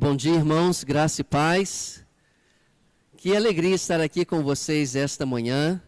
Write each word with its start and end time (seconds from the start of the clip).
Bom 0.00 0.14
dia, 0.14 0.36
irmãos, 0.36 0.84
graça 0.84 1.22
e 1.22 1.24
paz. 1.24 2.04
Que 3.16 3.34
alegria 3.34 3.74
estar 3.74 4.00
aqui 4.00 4.24
com 4.24 4.44
vocês 4.44 4.94
esta 4.94 5.26
manhã 5.26 5.82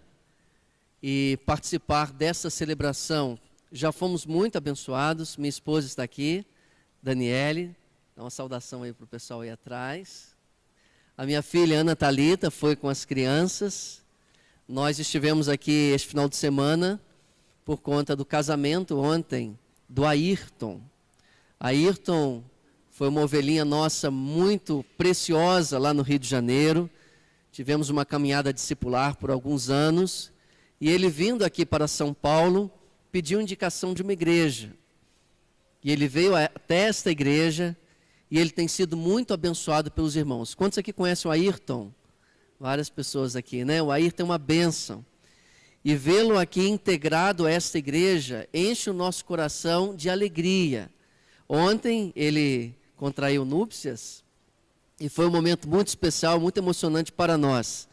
e 1.00 1.38
participar 1.46 2.10
dessa 2.10 2.50
celebração. 2.50 3.38
Já 3.70 3.92
fomos 3.92 4.26
muito 4.26 4.58
abençoados. 4.58 5.36
Minha 5.36 5.48
esposa 5.50 5.86
está 5.86 6.02
aqui, 6.02 6.44
Daniele. 7.00 7.76
Dá 8.16 8.24
uma 8.24 8.30
saudação 8.30 8.82
aí 8.82 8.93
para 8.93 9.04
o 9.04 9.07
pessoal 9.07 9.43
aí 9.43 9.50
atrás. 9.50 10.34
A 11.16 11.24
minha 11.24 11.40
filha 11.40 11.79
Ana 11.79 11.95
Talita 11.95 12.50
foi 12.50 12.74
com 12.74 12.88
as 12.88 13.04
crianças. 13.04 14.02
Nós 14.66 14.98
estivemos 14.98 15.48
aqui 15.48 15.92
este 15.95 16.08
final 16.08 16.29
de 16.29 16.34
semana 16.34 17.00
por 17.64 17.80
conta 17.80 18.16
do 18.16 18.24
casamento 18.24 18.98
ontem 18.98 19.56
do 19.88 20.04
Ayrton. 20.04 20.80
Ayrton 21.61 22.42
foi 23.01 23.09
uma 23.09 23.23
ovelhinha 23.23 23.64
nossa 23.64 24.11
muito 24.11 24.85
preciosa 24.99 25.79
lá 25.79 25.95
no 25.95 26.03
Rio 26.03 26.18
de 26.18 26.29
Janeiro. 26.29 26.91
Tivemos 27.50 27.89
uma 27.89 28.04
caminhada 28.04 28.53
discipular 28.53 29.17
por 29.17 29.31
alguns 29.31 29.71
anos. 29.71 30.31
E 30.79 30.91
ele 30.91 31.08
vindo 31.08 31.43
aqui 31.43 31.64
para 31.64 31.89
São 31.89 32.12
Paulo, 32.12 32.70
pediu 33.11 33.41
indicação 33.41 33.94
de 33.94 34.03
uma 34.03 34.12
igreja. 34.12 34.75
E 35.83 35.91
ele 35.91 36.06
veio 36.06 36.36
até 36.36 36.89
esta 36.89 37.11
igreja 37.11 37.75
e 38.31 38.39
ele 38.39 38.50
tem 38.50 38.69
sido 38.69 38.98
muito 38.98 39.33
abençoado 39.33 39.91
pelos 39.91 40.14
irmãos. 40.14 40.55
Quantos 40.55 40.77
aqui 40.77 40.92
conhecem 40.92 41.27
o 41.27 41.33
Ayrton? 41.33 41.91
Várias 42.61 42.91
pessoas 42.91 43.34
aqui, 43.34 43.64
né? 43.64 43.80
O 43.80 43.91
Ayrton 43.91 44.25
é 44.25 44.27
uma 44.27 44.39
bênção. 44.39 45.03
E 45.83 45.97
vê-lo 45.97 46.39
aqui 46.39 46.69
integrado 46.69 47.47
a 47.47 47.50
esta 47.50 47.78
igreja 47.78 48.47
enche 48.53 48.91
o 48.91 48.92
nosso 48.92 49.25
coração 49.25 49.97
de 49.97 50.11
alegria. 50.11 50.91
Ontem 51.48 52.12
ele 52.14 52.78
contraiu 53.00 53.47
núpcias 53.47 54.22
e 55.00 55.08
foi 55.08 55.27
um 55.27 55.31
momento 55.31 55.67
muito 55.67 55.89
especial, 55.89 56.39
muito 56.39 56.58
emocionante 56.58 57.11
para 57.11 57.38
nós. 57.38 57.88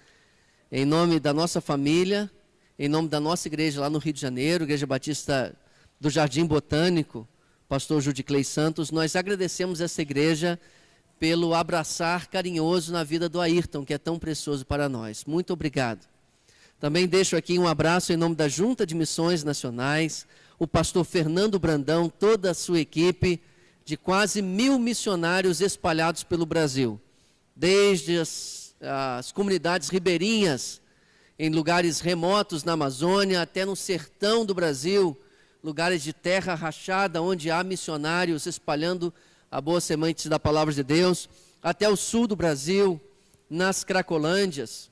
Em 0.70 0.84
nome 0.84 1.18
da 1.18 1.34
nossa 1.34 1.62
família, 1.62 2.30
em 2.78 2.90
nome 2.90 3.08
da 3.08 3.18
nossa 3.18 3.48
igreja 3.48 3.80
lá 3.80 3.90
no 3.90 4.00
Rio 4.00 4.12
de 4.12 4.20
Janeiro, 4.20 4.66
Igreja 4.66 4.86
Batista 4.86 5.56
do 5.98 6.09
Jardim 6.09 6.46
Botânico, 6.46 7.26
pastor 7.70 8.02
Judiclei 8.02 8.44
Santos, 8.44 8.92
nós 8.92 9.16
agradecemos 9.16 9.80
essa 9.80 10.02
igreja 10.02 10.59
pelo 11.18 11.53
abraçar 11.53 12.28
carinhoso 12.28 12.92
na 12.92 13.06
vida 13.06 13.30
do 13.30 13.40
Ayrton, 13.40 13.86
que 13.86 13.94
é 13.94 13.98
tão 13.98 14.20
precioso 14.20 14.66
para 14.66 14.90
nós. 14.90 15.24
Muito 15.24 15.53
obrigado. 15.53 16.06
Também 16.81 17.08
deixo 17.08 17.38
aqui 17.38 17.58
um 17.58 17.66
abraço 17.66 18.12
em 18.12 18.18
nome 18.18 18.36
da 18.36 18.50
Junta 18.50 18.86
de 18.86 18.94
Missões 18.94 19.42
Nacionais, 19.42 20.28
o 20.59 20.68
pastor 20.68 21.06
Fernando 21.06 21.58
Brandão, 21.58 22.09
toda 22.09 22.52
a 22.52 22.53
sua 22.53 22.81
equipe, 22.81 23.42
de 23.88 23.96
quase 23.96 24.42
mil 24.42 24.78
missionários 24.78 25.62
espalhados 25.62 26.22
pelo 26.22 26.46
Brasil, 26.46 27.00
desde 27.56 28.18
as, 28.18 28.76
as 28.82 29.32
comunidades 29.32 29.88
ribeirinhas, 29.88 30.82
em 31.40 31.50
lugares 31.50 32.02
remotos 32.02 32.66
na 32.66 32.74
Amazônia, 32.74 33.42
até 33.42 33.64
no 33.64 33.78
sertão 33.78 34.46
do 34.46 34.54
Brasil, 34.54 35.18
lugares 35.64 36.04
de 36.04 36.12
terra 36.12 36.54
rachada, 36.54 37.22
onde 37.22 37.50
há 37.50 37.64
missionários 37.64 38.46
espalhando 38.46 39.14
a 39.50 39.62
boa 39.62 39.80
semente 39.80 40.28
da 40.28 40.38
palavra 40.38 40.74
de 40.74 40.84
Deus, 40.84 41.30
até 41.64 41.88
o 41.88 41.96
sul 41.96 42.28
do 42.28 42.36
Brasil, 42.36 43.00
nas 43.50 43.86
Cracolândias. 43.86 44.92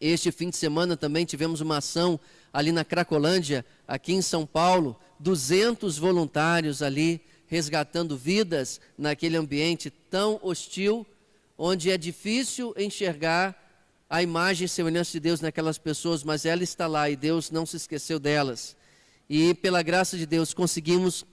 Este 0.00 0.32
fim 0.32 0.48
de 0.48 0.56
semana 0.56 0.96
também 0.96 1.26
tivemos 1.26 1.60
uma 1.60 1.76
ação 1.76 2.18
ali 2.50 2.72
na 2.72 2.82
Cracolândia, 2.82 3.62
aqui 3.86 4.14
em 4.14 4.22
São 4.22 4.46
Paulo, 4.46 4.98
200 5.20 5.98
voluntários 5.98 6.80
ali 6.80 7.20
resgatando 7.46 8.16
vidas 8.16 8.80
naquele 8.96 9.36
ambiente 9.36 9.90
tão 9.90 10.38
hostil, 10.42 11.06
onde 11.56 11.90
é 11.90 11.96
difícil 11.96 12.74
enxergar 12.76 13.54
a 14.08 14.22
imagem 14.22 14.66
e 14.66 14.68
semelhança 14.68 15.12
de 15.12 15.20
Deus 15.20 15.40
naquelas 15.40 15.78
pessoas, 15.78 16.22
mas 16.22 16.44
ela 16.44 16.62
está 16.62 16.86
lá 16.86 17.10
e 17.10 17.16
Deus 17.16 17.50
não 17.50 17.66
se 17.66 17.76
esqueceu 17.76 18.18
delas. 18.18 18.76
E 19.28 19.54
pela 19.54 19.82
graça 19.82 20.16
de 20.16 20.26
Deus 20.26 20.54
conseguimos 20.54 21.24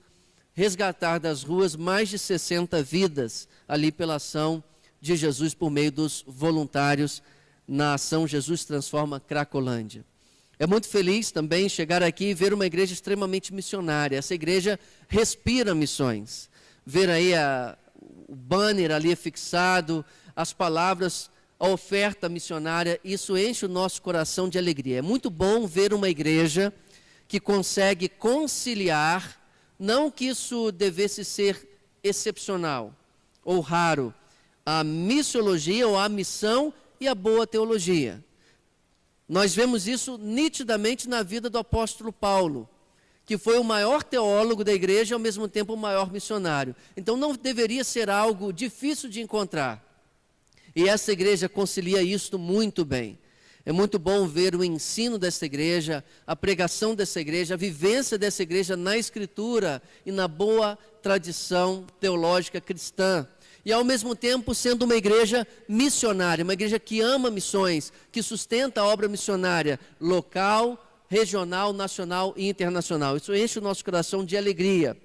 resgatar 0.52 1.18
das 1.18 1.42
ruas 1.42 1.76
mais 1.76 2.08
de 2.08 2.18
60 2.18 2.82
vidas 2.82 3.48
ali 3.66 3.92
pela 3.92 4.16
ação 4.16 4.62
de 5.00 5.16
Jesus 5.16 5.54
por 5.54 5.70
meio 5.70 5.92
dos 5.92 6.24
voluntários 6.26 7.22
na 7.66 7.94
ação 7.94 8.26
Jesus 8.26 8.64
Transforma 8.64 9.20
Cracolândia. 9.20 10.04
É 10.58 10.66
muito 10.66 10.88
feliz 10.88 11.30
também 11.30 11.68
chegar 11.68 12.02
aqui 12.02 12.26
e 12.26 12.34
ver 12.34 12.54
uma 12.54 12.66
igreja 12.66 12.92
extremamente 12.92 13.52
missionária. 13.52 14.16
Essa 14.16 14.34
igreja 14.34 14.78
respira 15.08 15.74
missões. 15.74 16.48
Ver 16.86 17.10
aí 17.10 17.34
a, 17.34 17.76
o 18.28 18.34
banner 18.34 18.92
ali 18.92 19.14
fixado, 19.16 20.04
as 20.36 20.52
palavras, 20.52 21.30
a 21.58 21.68
oferta 21.68 22.28
missionária, 22.28 23.00
isso 23.04 23.36
enche 23.36 23.66
o 23.66 23.68
nosso 23.68 24.00
coração 24.02 24.48
de 24.48 24.58
alegria. 24.58 24.98
É 24.98 25.02
muito 25.02 25.30
bom 25.30 25.66
ver 25.66 25.92
uma 25.92 26.08
igreja 26.08 26.72
que 27.26 27.40
consegue 27.40 28.08
conciliar, 28.08 29.40
não 29.78 30.10
que 30.10 30.26
isso 30.26 30.70
devesse 30.70 31.24
ser 31.24 31.68
excepcional 32.02 32.94
ou 33.44 33.60
raro, 33.60 34.14
a 34.64 34.82
missiologia 34.82 35.86
ou 35.86 35.98
a 35.98 36.08
missão 36.08 36.72
e 37.00 37.06
a 37.06 37.14
boa 37.14 37.46
teologia. 37.46 38.24
Nós 39.28 39.54
vemos 39.54 39.88
isso 39.88 40.18
nitidamente 40.18 41.08
na 41.08 41.22
vida 41.22 41.48
do 41.48 41.58
apóstolo 41.58 42.12
Paulo, 42.12 42.68
que 43.24 43.38
foi 43.38 43.58
o 43.58 43.64
maior 43.64 44.02
teólogo 44.02 44.62
da 44.62 44.72
igreja 44.72 45.14
e 45.14 45.16
ao 45.16 45.20
mesmo 45.20 45.48
tempo 45.48 45.72
o 45.72 45.78
maior 45.78 46.12
missionário. 46.12 46.76
Então 46.96 47.16
não 47.16 47.34
deveria 47.34 47.82
ser 47.82 48.10
algo 48.10 48.52
difícil 48.52 49.08
de 49.08 49.22
encontrar. 49.22 49.82
E 50.76 50.88
essa 50.88 51.12
igreja 51.12 51.48
concilia 51.48 52.02
isso 52.02 52.38
muito 52.38 52.84
bem. 52.84 53.18
É 53.66 53.72
muito 53.72 53.98
bom 53.98 54.26
ver 54.26 54.54
o 54.54 54.62
ensino 54.62 55.18
dessa 55.18 55.46
igreja, 55.46 56.04
a 56.26 56.36
pregação 56.36 56.94
dessa 56.94 57.18
igreja, 57.18 57.54
a 57.54 57.56
vivência 57.56 58.18
dessa 58.18 58.42
igreja 58.42 58.76
na 58.76 58.98
escritura 58.98 59.82
e 60.04 60.12
na 60.12 60.28
boa 60.28 60.76
tradição 61.00 61.86
teológica 61.98 62.60
cristã 62.60 63.26
e 63.64 63.72
ao 63.72 63.82
mesmo 63.82 64.14
tempo 64.14 64.54
sendo 64.54 64.82
uma 64.82 64.94
igreja 64.94 65.46
missionária, 65.66 66.44
uma 66.44 66.52
igreja 66.52 66.78
que 66.78 67.00
ama 67.00 67.30
missões, 67.30 67.92
que 68.12 68.22
sustenta 68.22 68.82
a 68.82 68.86
obra 68.86 69.08
missionária 69.08 69.80
local, 70.00 70.78
regional, 71.08 71.72
nacional 71.72 72.34
e 72.36 72.48
internacional. 72.48 73.16
Isso 73.16 73.34
enche 73.34 73.58
o 73.58 73.62
nosso 73.62 73.84
coração 73.84 74.24
de 74.24 74.36
alegria. 74.36 74.96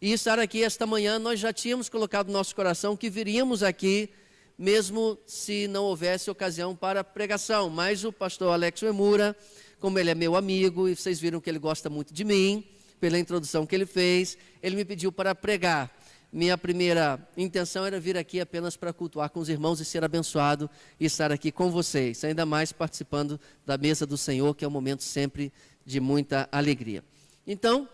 E 0.00 0.12
estar 0.12 0.38
aqui 0.38 0.62
esta 0.62 0.86
manhã, 0.86 1.18
nós 1.18 1.40
já 1.40 1.52
tínhamos 1.52 1.88
colocado 1.88 2.28
no 2.28 2.34
nosso 2.34 2.54
coração 2.54 2.96
que 2.96 3.10
viríamos 3.10 3.64
aqui, 3.64 4.10
mesmo 4.56 5.18
se 5.26 5.66
não 5.66 5.84
houvesse 5.84 6.30
ocasião 6.30 6.76
para 6.76 7.02
pregação. 7.02 7.68
Mas 7.68 8.04
o 8.04 8.12
pastor 8.12 8.52
Alex 8.52 8.80
Emura, 8.82 9.36
como 9.80 9.98
ele 9.98 10.10
é 10.10 10.14
meu 10.14 10.36
amigo, 10.36 10.88
e 10.88 10.94
vocês 10.94 11.18
viram 11.18 11.40
que 11.40 11.50
ele 11.50 11.58
gosta 11.58 11.90
muito 11.90 12.14
de 12.14 12.22
mim, 12.22 12.64
pela 13.00 13.18
introdução 13.18 13.66
que 13.66 13.74
ele 13.74 13.86
fez, 13.86 14.36
ele 14.62 14.76
me 14.76 14.84
pediu 14.84 15.10
para 15.10 15.34
pregar 15.34 15.97
minha 16.30 16.58
primeira 16.58 17.18
intenção 17.36 17.86
era 17.86 17.98
vir 17.98 18.16
aqui 18.16 18.38
apenas 18.38 18.76
para 18.76 18.92
cultuar 18.92 19.30
com 19.30 19.40
os 19.40 19.48
irmãos 19.48 19.80
e 19.80 19.84
ser 19.84 20.04
abençoado 20.04 20.68
e 21.00 21.06
estar 21.06 21.32
aqui 21.32 21.50
com 21.50 21.70
vocês, 21.70 22.22
ainda 22.22 22.44
mais 22.44 22.70
participando 22.70 23.40
da 23.64 23.78
mesa 23.78 24.06
do 24.06 24.18
Senhor, 24.18 24.54
que 24.54 24.64
é 24.64 24.68
um 24.68 24.70
momento 24.70 25.02
sempre 25.02 25.50
de 25.86 26.00
muita 26.00 26.46
alegria. 26.52 27.02
Então, 27.46 27.88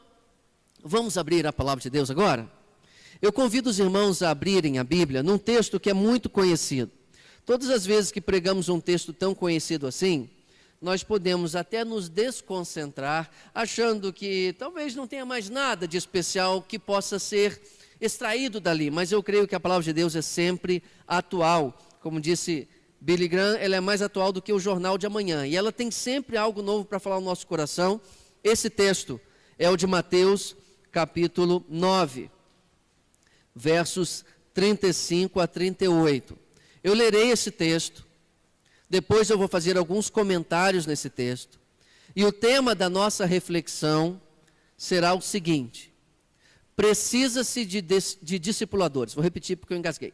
vamos 0.82 1.16
abrir 1.16 1.46
a 1.46 1.52
palavra 1.52 1.80
de 1.80 1.88
Deus 1.88 2.10
agora? 2.10 2.50
Eu 3.22 3.32
convido 3.32 3.70
os 3.70 3.78
irmãos 3.78 4.20
a 4.20 4.30
abrirem 4.30 4.80
a 4.80 4.84
Bíblia 4.84 5.22
num 5.22 5.38
texto 5.38 5.78
que 5.78 5.88
é 5.88 5.94
muito 5.94 6.28
conhecido. 6.28 6.90
Todas 7.46 7.70
as 7.70 7.86
vezes 7.86 8.10
que 8.10 8.20
pregamos 8.20 8.68
um 8.68 8.80
texto 8.80 9.12
tão 9.12 9.32
conhecido 9.32 9.86
assim, 9.86 10.28
nós 10.82 11.04
podemos 11.04 11.54
até 11.54 11.84
nos 11.84 12.08
desconcentrar, 12.08 13.30
achando 13.54 14.12
que 14.12 14.54
talvez 14.58 14.94
não 14.94 15.06
tenha 15.06 15.24
mais 15.24 15.48
nada 15.48 15.86
de 15.86 15.96
especial 15.96 16.60
que 16.60 16.78
possa 16.78 17.18
ser 17.18 17.62
extraído 18.00 18.60
dali, 18.60 18.90
mas 18.90 19.12
eu 19.12 19.22
creio 19.22 19.46
que 19.46 19.54
a 19.54 19.60
palavra 19.60 19.84
de 19.84 19.92
Deus 19.92 20.14
é 20.14 20.22
sempre 20.22 20.82
atual. 21.06 21.78
Como 22.00 22.20
disse 22.20 22.68
Billy 23.00 23.28
Graham, 23.28 23.56
ela 23.56 23.76
é 23.76 23.80
mais 23.80 24.02
atual 24.02 24.32
do 24.32 24.42
que 24.42 24.52
o 24.52 24.58
jornal 24.58 24.98
de 24.98 25.06
amanhã. 25.06 25.46
E 25.46 25.56
ela 25.56 25.72
tem 25.72 25.90
sempre 25.90 26.36
algo 26.36 26.62
novo 26.62 26.84
para 26.84 26.98
falar 26.98 27.20
no 27.20 27.26
nosso 27.26 27.46
coração. 27.46 28.00
Esse 28.42 28.68
texto 28.68 29.20
é 29.58 29.70
o 29.70 29.76
de 29.76 29.86
Mateus, 29.86 30.56
capítulo 30.90 31.64
9, 31.68 32.30
versos 33.54 34.24
35 34.52 35.40
a 35.40 35.46
38. 35.46 36.38
Eu 36.82 36.92
lerei 36.92 37.30
esse 37.30 37.50
texto, 37.50 38.06
depois 38.90 39.30
eu 39.30 39.38
vou 39.38 39.48
fazer 39.48 39.78
alguns 39.78 40.10
comentários 40.10 40.86
nesse 40.86 41.08
texto. 41.08 41.58
E 42.14 42.24
o 42.24 42.32
tema 42.32 42.74
da 42.74 42.90
nossa 42.90 43.24
reflexão 43.24 44.20
será 44.76 45.14
o 45.14 45.20
seguinte: 45.20 45.93
Precisa-se 46.76 47.64
de, 47.64 47.80
de 47.80 48.38
discipuladores. 48.38 49.14
Vou 49.14 49.22
repetir 49.22 49.56
porque 49.56 49.74
eu 49.74 49.78
engasguei. 49.78 50.12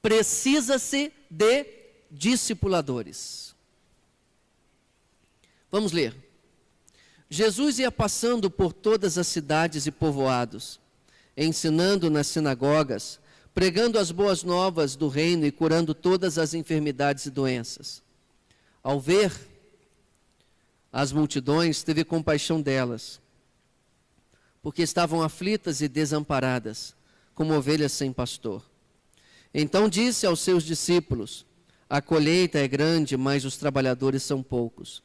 Precisa-se 0.00 1.12
de 1.30 1.66
discipuladores. 2.10 3.54
Vamos 5.70 5.92
ler. 5.92 6.14
Jesus 7.30 7.78
ia 7.78 7.90
passando 7.90 8.50
por 8.50 8.74
todas 8.74 9.16
as 9.16 9.26
cidades 9.26 9.86
e 9.86 9.90
povoados, 9.90 10.78
ensinando 11.34 12.10
nas 12.10 12.26
sinagogas, 12.26 13.18
pregando 13.54 13.98
as 13.98 14.10
boas 14.10 14.42
novas 14.42 14.96
do 14.96 15.08
reino 15.08 15.46
e 15.46 15.50
curando 15.50 15.94
todas 15.94 16.36
as 16.36 16.52
enfermidades 16.52 17.24
e 17.24 17.30
doenças. 17.30 18.02
Ao 18.82 19.00
ver 19.00 19.32
as 20.92 21.10
multidões, 21.10 21.82
teve 21.82 22.04
compaixão 22.04 22.60
delas, 22.60 23.18
porque 24.62 24.82
estavam 24.82 25.22
aflitas 25.22 25.80
e 25.80 25.88
desamparadas, 25.88 26.94
como 27.34 27.54
ovelhas 27.54 27.92
sem 27.92 28.12
pastor. 28.12 28.62
Então 29.52 29.88
disse 29.88 30.24
aos 30.24 30.40
seus 30.40 30.62
discípulos: 30.62 31.44
A 31.90 32.00
colheita 32.00 32.58
é 32.58 32.68
grande, 32.68 33.16
mas 33.16 33.44
os 33.44 33.56
trabalhadores 33.56 34.22
são 34.22 34.42
poucos. 34.42 35.02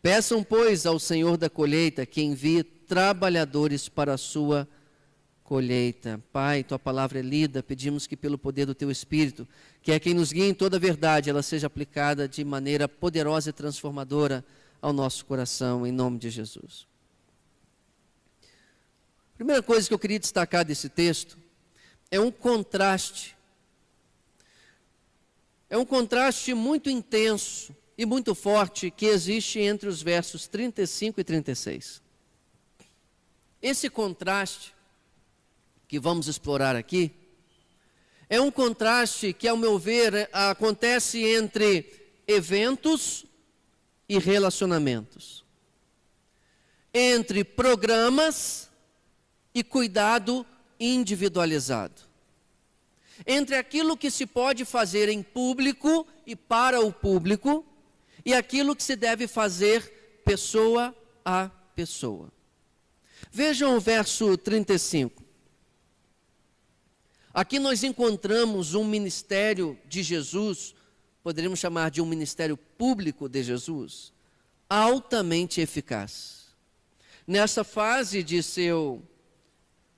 Peçam, 0.00 0.44
pois, 0.44 0.86
ao 0.86 0.98
Senhor 0.98 1.36
da 1.36 1.50
colheita 1.50 2.06
que 2.06 2.22
envie 2.22 2.62
trabalhadores 2.62 3.88
para 3.88 4.14
a 4.14 4.18
sua 4.18 4.68
colheita. 5.42 6.22
Pai, 6.32 6.62
tua 6.62 6.78
palavra 6.78 7.18
é 7.18 7.22
lida, 7.22 7.62
pedimos 7.62 8.06
que 8.06 8.16
pelo 8.16 8.38
poder 8.38 8.66
do 8.66 8.74
teu 8.74 8.90
Espírito, 8.90 9.48
que 9.82 9.90
é 9.90 9.98
quem 9.98 10.14
nos 10.14 10.30
guia 10.30 10.46
em 10.46 10.54
toda 10.54 10.76
a 10.76 10.80
verdade, 10.80 11.30
ela 11.30 11.42
seja 11.42 11.66
aplicada 11.66 12.28
de 12.28 12.44
maneira 12.44 12.86
poderosa 12.86 13.50
e 13.50 13.52
transformadora 13.52 14.44
ao 14.80 14.92
nosso 14.92 15.24
coração, 15.26 15.86
em 15.86 15.90
nome 15.90 16.18
de 16.18 16.30
Jesus. 16.30 16.87
Primeira 19.38 19.62
coisa 19.62 19.86
que 19.86 19.94
eu 19.94 19.98
queria 20.00 20.18
destacar 20.18 20.64
desse 20.64 20.88
texto 20.88 21.38
é 22.10 22.18
um 22.18 22.28
contraste. 22.28 23.36
É 25.70 25.78
um 25.78 25.86
contraste 25.86 26.52
muito 26.54 26.90
intenso 26.90 27.72
e 27.96 28.04
muito 28.04 28.34
forte 28.34 28.90
que 28.90 29.06
existe 29.06 29.60
entre 29.60 29.88
os 29.88 30.02
versos 30.02 30.48
35 30.48 31.20
e 31.20 31.24
36. 31.24 32.02
Esse 33.62 33.88
contraste 33.88 34.74
que 35.86 36.00
vamos 36.00 36.26
explorar 36.26 36.74
aqui, 36.74 37.12
é 38.28 38.40
um 38.40 38.50
contraste 38.50 39.32
que, 39.32 39.46
ao 39.46 39.56
meu 39.56 39.78
ver, 39.78 40.28
acontece 40.32 41.24
entre 41.24 42.10
eventos 42.26 43.24
e 44.08 44.18
relacionamentos, 44.18 45.44
entre 46.92 47.44
programas 47.44 48.67
e 49.54 49.62
cuidado 49.64 50.46
individualizado, 50.78 52.02
entre 53.26 53.56
aquilo 53.56 53.96
que 53.96 54.10
se 54.10 54.26
pode 54.26 54.64
fazer 54.64 55.08
em 55.08 55.22
público 55.22 56.06
e 56.26 56.36
para 56.36 56.80
o 56.80 56.92
público 56.92 57.64
e 58.24 58.34
aquilo 58.34 58.76
que 58.76 58.82
se 58.82 58.94
deve 58.94 59.26
fazer 59.26 60.20
pessoa 60.24 60.94
a 61.24 61.50
pessoa. 61.74 62.30
Vejam 63.32 63.76
o 63.76 63.80
verso 63.80 64.36
35. 64.36 65.24
Aqui 67.32 67.58
nós 67.58 67.84
encontramos 67.84 68.74
um 68.74 68.84
ministério 68.84 69.78
de 69.86 70.02
Jesus, 70.02 70.74
poderíamos 71.22 71.58
chamar 71.58 71.90
de 71.90 72.00
um 72.00 72.06
ministério 72.06 72.56
público 72.56 73.28
de 73.28 73.42
Jesus, 73.42 74.12
altamente 74.68 75.60
eficaz. 75.60 76.48
Nessa 77.26 77.62
fase 77.62 78.22
de 78.22 78.42
seu 78.42 79.02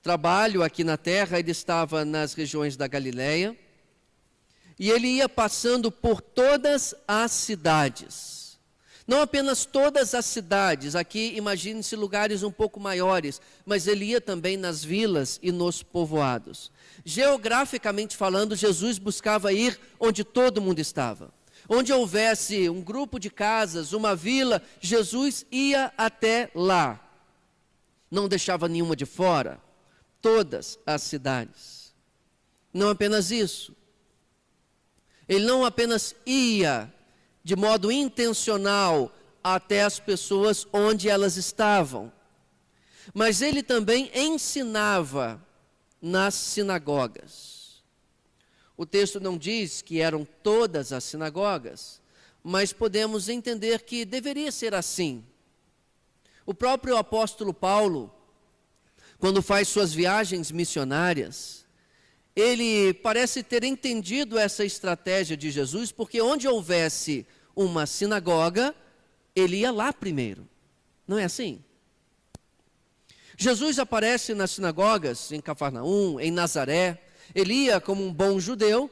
trabalho 0.01 0.63
aqui 0.63 0.83
na 0.83 0.97
terra, 0.97 1.39
ele 1.39 1.51
estava 1.51 2.03
nas 2.03 2.33
regiões 2.33 2.75
da 2.75 2.87
Galileia, 2.87 3.57
e 4.79 4.89
ele 4.89 5.07
ia 5.07 5.29
passando 5.29 5.91
por 5.91 6.21
todas 6.21 6.95
as 7.07 7.31
cidades 7.31 8.41
não 9.11 9.21
apenas 9.21 9.65
todas 9.65 10.15
as 10.15 10.25
cidades, 10.25 10.95
aqui 10.95 11.33
imagine-se 11.35 11.97
lugares 11.97 12.43
um 12.43 12.51
pouco 12.51 12.79
maiores, 12.79 13.41
mas 13.65 13.85
ele 13.85 14.05
ia 14.05 14.21
também 14.21 14.55
nas 14.55 14.83
vilas 14.83 15.37
e 15.43 15.51
nos 15.51 15.83
povoados. 15.83 16.71
Geograficamente 17.03 18.15
falando, 18.15 18.55
Jesus 18.55 18.97
buscava 18.97 19.51
ir 19.51 19.77
onde 19.99 20.23
todo 20.23 20.61
mundo 20.61 20.79
estava. 20.79 21.29
Onde 21.67 21.91
houvesse 21.91 22.69
um 22.69 22.81
grupo 22.81 23.19
de 23.19 23.29
casas, 23.29 23.91
uma 23.91 24.15
vila, 24.15 24.61
Jesus 24.79 25.45
ia 25.51 25.91
até 25.97 26.49
lá. 26.55 26.97
Não 28.09 28.29
deixava 28.29 28.69
nenhuma 28.69 28.95
de 28.95 29.05
fora, 29.05 29.59
todas 30.21 30.79
as 30.85 31.01
cidades. 31.01 31.93
Não 32.73 32.89
apenas 32.89 33.31
isso. 33.31 33.75
Ele 35.27 35.45
não 35.45 35.65
apenas 35.65 36.15
ia 36.25 36.93
de 37.43 37.55
modo 37.55 37.91
intencional 37.91 39.11
até 39.43 39.83
as 39.83 39.99
pessoas 39.99 40.67
onde 40.71 41.09
elas 41.09 41.37
estavam. 41.37 42.11
Mas 43.13 43.41
ele 43.41 43.63
também 43.63 44.11
ensinava 44.13 45.41
nas 46.01 46.35
sinagogas. 46.35 47.83
O 48.77 48.85
texto 48.85 49.19
não 49.19 49.37
diz 49.37 49.81
que 49.81 49.99
eram 49.99 50.25
todas 50.43 50.91
as 50.91 51.03
sinagogas, 51.03 52.01
mas 52.43 52.73
podemos 52.73 53.29
entender 53.29 53.83
que 53.83 54.05
deveria 54.05 54.51
ser 54.51 54.73
assim. 54.73 55.23
O 56.45 56.53
próprio 56.53 56.97
apóstolo 56.97 57.53
Paulo, 57.53 58.11
quando 59.21 59.39
faz 59.43 59.67
suas 59.67 59.93
viagens 59.93 60.51
missionárias, 60.51 61.63
ele 62.35 62.91
parece 62.91 63.43
ter 63.43 63.63
entendido 63.63 64.35
essa 64.35 64.65
estratégia 64.65 65.37
de 65.37 65.51
Jesus, 65.51 65.91
porque 65.91 66.19
onde 66.19 66.47
houvesse 66.47 67.27
uma 67.55 67.85
sinagoga, 67.85 68.73
ele 69.35 69.57
ia 69.57 69.71
lá 69.71 69.93
primeiro. 69.93 70.49
Não 71.07 71.19
é 71.19 71.25
assim? 71.25 71.63
Jesus 73.37 73.77
aparece 73.77 74.33
nas 74.33 74.49
sinagogas, 74.49 75.31
em 75.31 75.39
Cafarnaum, 75.39 76.19
em 76.19 76.31
Nazaré. 76.31 77.03
Ele 77.35 77.53
ia, 77.53 77.79
como 77.79 78.03
um 78.03 78.11
bom 78.11 78.39
judeu, 78.39 78.89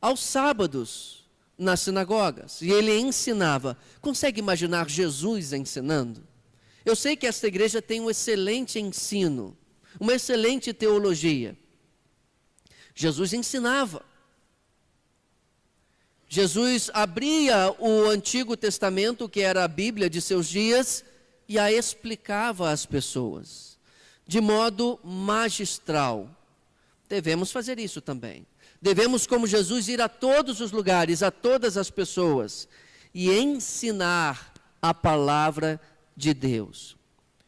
aos 0.00 0.20
sábados 0.20 1.28
nas 1.58 1.80
sinagogas. 1.80 2.62
E 2.62 2.70
ele 2.70 2.98
ensinava. 2.98 3.76
Consegue 4.00 4.40
imaginar 4.40 4.88
Jesus 4.88 5.52
ensinando? 5.52 6.26
Eu 6.84 6.94
sei 6.94 7.16
que 7.16 7.26
esta 7.26 7.46
igreja 7.46 7.80
tem 7.80 8.00
um 8.00 8.10
excelente 8.10 8.78
ensino, 8.78 9.56
uma 9.98 10.14
excelente 10.14 10.72
teologia. 10.72 11.56
Jesus 12.94 13.32
ensinava. 13.32 14.04
Jesus 16.28 16.90
abria 16.92 17.74
o 17.78 18.08
Antigo 18.08 18.56
Testamento, 18.56 19.28
que 19.28 19.40
era 19.40 19.64
a 19.64 19.68
Bíblia 19.68 20.10
de 20.10 20.20
seus 20.20 20.48
dias, 20.48 21.04
e 21.48 21.58
a 21.58 21.70
explicava 21.72 22.70
às 22.70 22.84
pessoas, 22.84 23.78
de 24.26 24.40
modo 24.40 24.98
magistral. 25.02 26.28
Devemos 27.08 27.52
fazer 27.52 27.78
isso 27.78 28.00
também. 28.00 28.46
Devemos, 28.80 29.26
como 29.26 29.46
Jesus, 29.46 29.88
ir 29.88 30.00
a 30.00 30.08
todos 30.08 30.60
os 30.60 30.70
lugares, 30.70 31.22
a 31.22 31.30
todas 31.30 31.76
as 31.76 31.90
pessoas, 31.90 32.68
e 33.14 33.30
ensinar 33.30 34.52
a 34.82 34.92
palavra 34.92 35.80
de 35.80 35.93
Deus. 36.34 36.96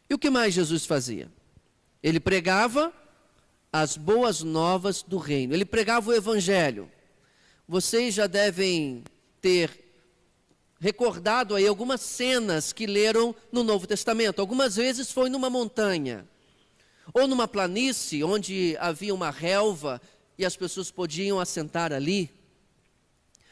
E 0.09 0.13
o 0.13 0.17
que 0.19 0.29
mais 0.29 0.53
Jesus 0.53 0.85
fazia? 0.85 1.31
Ele 2.01 2.19
pregava 2.19 2.93
as 3.71 3.97
boas 3.97 4.41
novas 4.41 5.03
do 5.03 5.17
reino. 5.17 5.53
Ele 5.53 5.65
pregava 5.65 6.09
o 6.09 6.13
evangelho. 6.13 6.89
Vocês 7.67 8.13
já 8.13 8.27
devem 8.27 9.03
ter 9.41 9.85
recordado 10.79 11.55
aí 11.55 11.67
algumas 11.67 12.01
cenas 12.01 12.71
que 12.71 12.85
leram 12.85 13.35
no 13.51 13.63
Novo 13.63 13.87
Testamento. 13.87 14.39
Algumas 14.39 14.75
vezes 14.75 15.11
foi 15.11 15.29
numa 15.29 15.49
montanha 15.49 16.27
ou 17.13 17.27
numa 17.27 17.47
planície 17.47 18.23
onde 18.23 18.75
havia 18.79 19.13
uma 19.13 19.31
relva 19.31 20.01
e 20.37 20.45
as 20.45 20.55
pessoas 20.55 20.91
podiam 20.91 21.39
assentar 21.39 21.91
ali. 21.91 22.29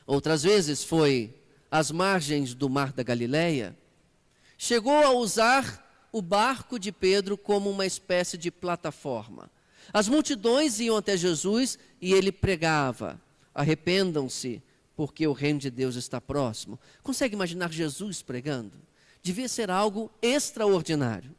Outras 0.06 0.44
vezes 0.44 0.84
foi 0.84 1.34
às 1.72 1.90
margens 1.90 2.54
do 2.54 2.70
mar 2.70 2.94
da 2.94 3.02
Galileia. 3.02 3.76
Chegou 4.58 5.04
a 5.04 5.12
usar 5.12 6.08
o 6.12 6.22
barco 6.22 6.80
de 6.80 6.92
Pedro 6.92 7.38
como 7.38 7.70
uma 7.70 7.86
espécie 7.86 8.38
de 8.38 8.50
plataforma. 8.50 9.52
As 9.94 10.08
multidões 10.08 10.80
iam 10.80 10.98
até 10.98 11.18
Jesus 11.18 11.78
e 12.02 12.14
ele 12.14 12.32
pregava: 12.32 13.22
arrependam-se, 13.54 14.62
porque 14.96 15.28
o 15.28 15.34
reino 15.34 15.60
de 15.60 15.70
Deus 15.70 15.96
está 15.96 16.22
próximo. 16.22 16.80
Consegue 17.04 17.36
imaginar 17.36 17.72
Jesus 17.72 18.22
pregando? 18.22 18.74
Devia 19.22 19.48
ser 19.48 19.70
algo 19.70 20.12
extraordinário. 20.22 21.36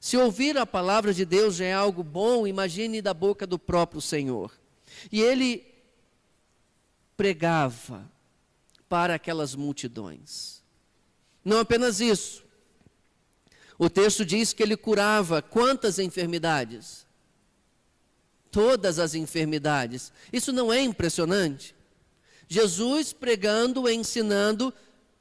Se 0.00 0.16
ouvir 0.16 0.56
a 0.58 0.66
palavra 0.66 1.14
de 1.14 1.24
Deus 1.24 1.56
já 1.56 1.64
é 1.64 1.72
algo 1.72 2.02
bom, 2.02 2.46
imagine 2.46 3.00
da 3.00 3.14
boca 3.14 3.46
do 3.46 3.58
próprio 3.58 4.00
Senhor. 4.00 4.52
E 5.10 5.20
ele 5.20 5.66
pregava 7.16 8.10
para 8.88 9.14
aquelas 9.14 9.54
multidões. 9.54 10.62
Não 11.44 11.58
apenas 11.58 12.00
isso. 12.00 12.43
O 13.78 13.90
texto 13.90 14.24
diz 14.24 14.52
que 14.52 14.62
ele 14.62 14.76
curava 14.76 15.42
quantas 15.42 15.98
enfermidades? 15.98 17.04
todas 18.54 19.00
as 19.00 19.16
enfermidades. 19.16 20.12
Isso 20.32 20.52
não 20.52 20.72
é 20.72 20.80
impressionante? 20.80 21.74
Jesus 22.46 23.12
pregando, 23.12 23.90
ensinando, 23.90 24.72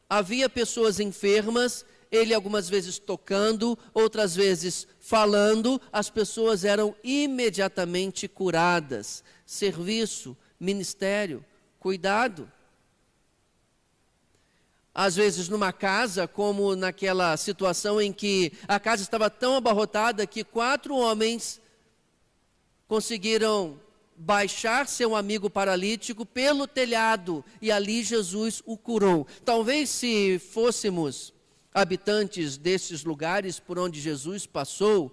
havia 0.07 0.47
pessoas 0.47 0.99
enfermas, 0.99 1.83
ele 2.11 2.31
algumas 2.31 2.69
vezes 2.69 2.99
tocando, 2.99 3.75
outras 3.91 4.35
vezes 4.35 4.87
falando, 4.99 5.81
as 5.91 6.11
pessoas 6.11 6.63
eram 6.63 6.95
imediatamente 7.03 8.27
curadas. 8.27 9.23
Serviço, 9.47 10.37
ministério, 10.59 11.43
cuidado. 11.79 12.51
Às 14.93 15.15
vezes, 15.15 15.49
numa 15.49 15.73
casa, 15.73 16.27
como 16.27 16.75
naquela 16.75 17.35
situação 17.35 17.99
em 17.99 18.13
que 18.13 18.53
a 18.67 18.79
casa 18.79 19.01
estava 19.01 19.29
tão 19.29 19.55
abarrotada 19.55 20.27
que 20.27 20.43
quatro 20.43 20.95
homens 20.95 21.59
conseguiram 22.87 23.79
baixar 24.15 24.87
seu 24.87 25.15
amigo 25.15 25.49
paralítico 25.49 26.25
pelo 26.25 26.67
telhado 26.67 27.43
e 27.59 27.71
ali 27.71 28.03
Jesus 28.03 28.61
o 28.65 28.77
curou. 28.77 29.25
Talvez 29.43 29.89
se 29.89 30.39
fôssemos 30.39 31.33
habitantes 31.73 32.55
desses 32.55 33.03
lugares 33.03 33.59
por 33.59 33.79
onde 33.79 33.99
Jesus 33.99 34.45
passou, 34.45 35.11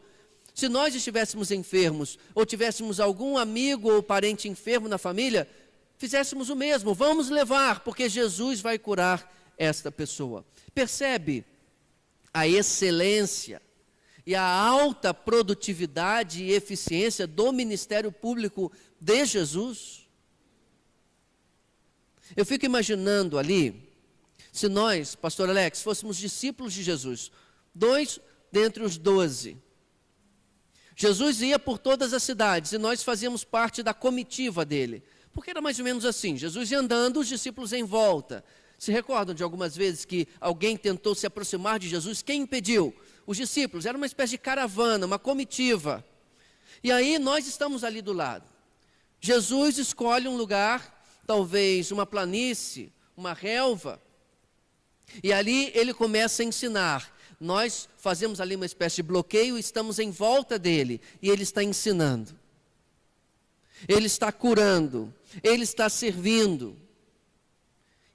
se 0.55 0.69
nós 0.69 0.95
estivéssemos 0.95 1.51
enfermos 1.51 2.19
ou 2.35 2.45
tivéssemos 2.45 3.01
algum 3.01 3.39
amigo 3.39 3.91
ou 3.91 4.03
parente 4.03 4.47
enfermo 4.47 4.89
na 4.89 4.99
família, 4.99 5.49
fizéssemos 5.97 6.51
o 6.51 6.57
mesmo. 6.57 6.93
Vamos 6.93 7.31
levar, 7.31 7.81
porque 7.81 8.11
Jesus 8.11 8.61
vai 8.61 8.79
curar 8.79 9.40
esta 9.61 9.93
pessoa. 9.93 10.43
Percebe 10.75 11.45
a 12.33 12.49
excelência 12.49 13.61
e 14.25 14.35
a 14.35 14.43
alta 14.43 15.13
produtividade 15.13 16.43
e 16.43 16.53
eficiência 16.53 17.27
do 17.27 17.53
ministério 17.53 18.11
público 18.11 18.73
de 18.99 19.27
Jesus? 19.27 20.09
Eu 22.35 22.47
fico 22.47 22.65
imaginando 22.65 23.39
ali, 23.39 23.87
se 24.51 24.67
nós, 24.67 25.15
pastor 25.15 25.51
Alex, 25.51 25.83
fôssemos 25.83 26.17
discípulos 26.17 26.73
de 26.73 26.83
Jesus, 26.83 27.31
dois 27.75 28.19
dentre 28.51 28.83
os 28.83 28.97
doze, 28.97 29.59
Jesus 30.97 31.41
ia 31.41 31.59
por 31.59 31.79
todas 31.79 32.13
as 32.13 32.23
cidades 32.23 32.73
e 32.73 32.79
nós 32.79 33.03
fazíamos 33.03 33.45
parte 33.45 33.83
da 33.83 33.95
comitiva 33.95 34.65
dele. 34.65 35.03
Porque 35.33 35.51
era 35.51 35.61
mais 35.61 35.79
ou 35.79 35.85
menos 35.85 36.05
assim: 36.05 36.37
Jesus 36.37 36.71
ia 36.71 36.79
andando, 36.79 37.21
os 37.21 37.29
discípulos 37.29 37.73
em 37.73 37.85
volta. 37.85 38.45
Se 38.81 38.91
recordam 38.91 39.35
de 39.35 39.43
algumas 39.43 39.77
vezes 39.77 40.07
que 40.07 40.27
alguém 40.41 40.75
tentou 40.75 41.15
se 41.15 41.27
aproximar 41.27 41.79
de 41.79 41.87
Jesus? 41.87 42.23
Quem 42.23 42.41
impediu? 42.41 42.97
Os 43.27 43.37
discípulos. 43.37 43.85
Era 43.85 43.95
uma 43.95 44.07
espécie 44.07 44.31
de 44.31 44.39
caravana, 44.39 45.05
uma 45.05 45.19
comitiva. 45.19 46.03
E 46.83 46.91
aí 46.91 47.19
nós 47.19 47.47
estamos 47.47 47.85
ali 47.85 48.01
do 48.01 48.15
lado. 48.15 48.49
Jesus 49.21 49.77
escolhe 49.77 50.27
um 50.27 50.35
lugar, 50.35 51.05
talvez 51.27 51.93
uma 51.93 52.07
planície, 52.07 52.91
uma 53.15 53.35
relva, 53.35 54.01
e 55.23 55.31
ali 55.31 55.71
ele 55.75 55.93
começa 55.93 56.43
a 56.43 56.47
ensinar. 56.47 57.15
Nós 57.39 57.87
fazemos 57.99 58.41
ali 58.41 58.57
uma 58.57 58.65
espécie 58.65 58.97
de 58.97 59.03
bloqueio, 59.03 59.59
estamos 59.59 59.99
em 59.99 60.11
volta 60.11 60.59
dele 60.59 61.03
e 61.21 61.29
ele 61.29 61.43
está 61.43 61.63
ensinando. 61.63 62.35
Ele 63.87 64.07
está 64.07 64.33
curando, 64.33 65.13
ele 65.43 65.65
está 65.65 65.91
servindo. 65.91 66.79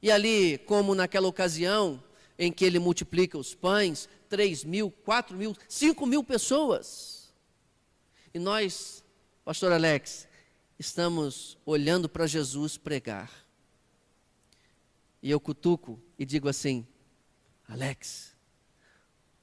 E 0.05 0.11
ali, 0.11 0.59
como 0.59 0.93
naquela 0.93 1.27
ocasião 1.27 1.99
em 2.37 2.51
que 2.51 2.63
ele 2.63 2.77
multiplica 2.77 3.39
os 3.39 3.55
pães, 3.55 4.07
3 4.29 4.63
mil, 4.63 4.91
4 4.91 5.35
mil, 5.35 5.57
5 5.67 6.05
mil 6.05 6.23
pessoas. 6.23 7.33
E 8.31 8.37
nós, 8.37 9.03
pastor 9.43 9.71
Alex, 9.71 10.27
estamos 10.77 11.57
olhando 11.65 12.07
para 12.07 12.27
Jesus 12.27 12.77
pregar. 12.77 13.31
E 15.23 15.31
eu 15.31 15.39
cutuco 15.39 15.99
e 16.19 16.23
digo 16.23 16.47
assim: 16.47 16.85
Alex, 17.67 18.35